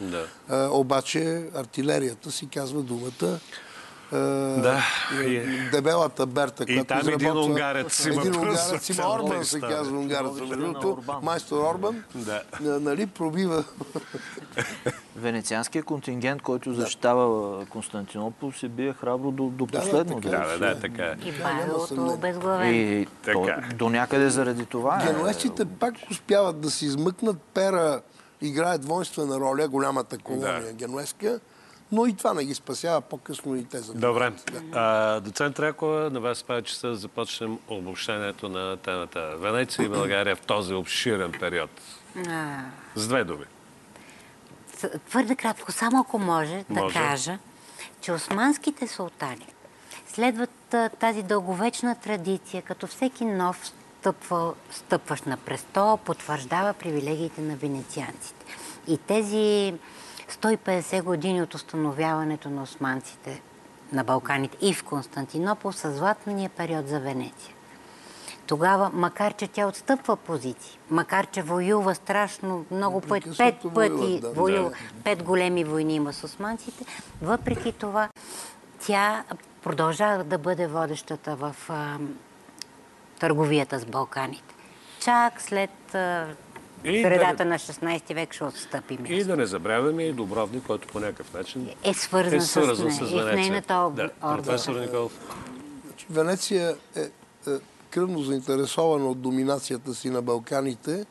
[0.00, 0.26] Да.
[0.48, 3.38] А, обаче артилерията си казва думата
[4.12, 4.82] да.
[5.72, 8.20] Дебелата Берта, и там един унгарец има.
[8.20, 9.14] Един унгарец има.
[9.14, 10.32] Орбан се казва унгарец.
[11.22, 12.04] Майстор Орбан.
[12.14, 12.42] Да.
[12.60, 13.64] Нали, пробива.
[15.16, 20.20] Венецианският контингент, който защитава Константинопол, се бие храбро до, до последно.
[20.20, 22.74] Да, да, да, така И Павелото безглавен.
[22.74, 25.02] И то, до някъде заради това.
[25.06, 28.00] Генуестите пак успяват да си измъкнат пера,
[28.40, 31.40] играят двойствена роля, голямата колония генуеска
[31.94, 34.32] но и това не ги спасява по-късно и те за Добре.
[34.72, 40.36] А, доцент Ракова, на вас пая часа да започнем обобщението на темата Венеция и България
[40.36, 41.70] в този обширен период.
[42.28, 42.60] А...
[42.94, 43.44] С две думи.
[45.08, 46.94] Твърде кратко, само ако може, може.
[46.94, 47.38] да кажа,
[48.00, 49.46] че османските султани
[50.06, 58.44] следват тази дълговечна традиция, като всеки нов стъпва, стъпващ на престол, потвърждава привилегиите на венецианците.
[58.88, 59.74] И тези
[60.30, 63.42] 150 години от установяването на османците
[63.92, 67.54] на Балканите и в Константинопол са златния период за Венеция.
[68.46, 74.30] Тогава, макар че тя отстъпва позиции, макар че воюва страшно много пъти, пет пъти да,
[74.30, 75.02] воюва, да.
[75.04, 76.84] пет големи войни има с османците,
[77.22, 78.08] въпреки това
[78.86, 79.24] тя
[79.62, 81.98] продължава да бъде водещата в а,
[83.20, 84.54] търговията с Балканите.
[85.00, 86.26] Чак след а,
[86.84, 87.44] и средата да...
[87.44, 89.12] на 16 век ще отстъпи място.
[89.12, 92.94] И да не забравяме и Добровник, който по някакъв начин е свързан, е свързан с,
[92.94, 93.32] с, с Венеция.
[93.32, 93.94] И в нейната об...
[93.94, 94.10] да.
[94.20, 95.12] Професор Николов.
[95.86, 97.58] Значи, Венеция е, е
[97.90, 101.06] кръвно заинтересована от доминацията си на Балканите,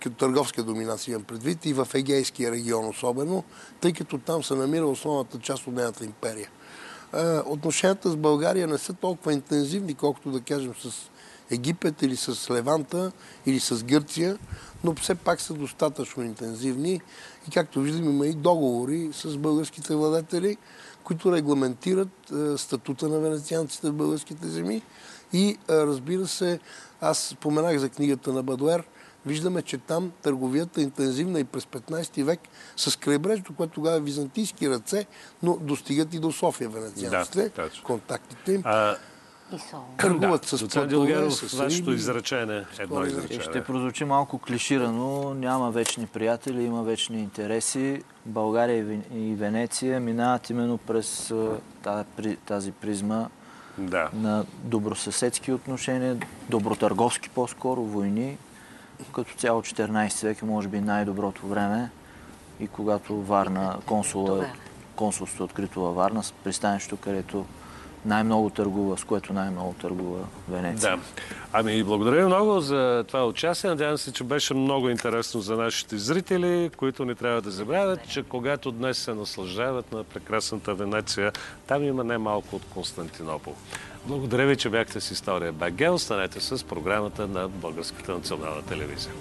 [0.00, 3.44] като търговска доминация имам предвид, и в Егейския регион особено,
[3.80, 6.48] тъй като там се намира основната част от нейната империя.
[7.46, 11.10] Отношенията с България не са толкова интензивни, колкото да кажем с
[11.50, 13.12] Египет или с Леванта
[13.46, 14.38] или с Гърция,
[14.84, 17.00] но все пак са достатъчно интензивни.
[17.48, 20.56] И както виждам, има и договори с българските владетели,
[21.04, 24.82] които регламентират статута на венецианците в българските земи.
[25.32, 26.60] И разбира се,
[27.00, 28.84] аз споменах за книгата на Бадуер,
[29.26, 32.40] виждаме, че там търговията е интензивна и през 15 век
[32.76, 35.06] с крайбрежно, което тогава е византийски ръце,
[35.42, 38.62] но достигат и до София венецианците, да, контактите им.
[38.64, 38.96] А...
[39.98, 43.42] Търгуват да, с плодове, с вашето изречение, едно изречение.
[43.42, 48.02] Ще прозвучи малко клиширано, няма вечни приятели, има вечни интереси.
[48.26, 51.34] България и Венеция минават именно през
[52.46, 53.26] тази призма
[53.78, 54.10] да.
[54.14, 56.16] на добросъседски отношения,
[56.48, 58.38] добротърговски по-скоро, войни.
[59.14, 61.90] Като цяло 14 век е може би най-доброто време
[62.60, 64.46] и когато Варна, консула,
[64.96, 67.46] консулството е открито във Варна, пристанището, където
[68.08, 70.96] най-много търгува, с което най-много търгува Венеция.
[70.96, 71.02] Да.
[71.52, 73.70] Ами, благодаря много за това участие.
[73.70, 78.22] Надявам се, че беше много интересно за нашите зрители, които не трябва да забравят, че
[78.22, 81.32] когато днес се наслаждават на прекрасната Венеция,
[81.66, 83.54] там има най-малко от Константинопол.
[84.06, 85.92] Благодаря ви, че бяхте с История БГ.
[85.92, 89.12] Останете с програмата на Българската национална телевизия.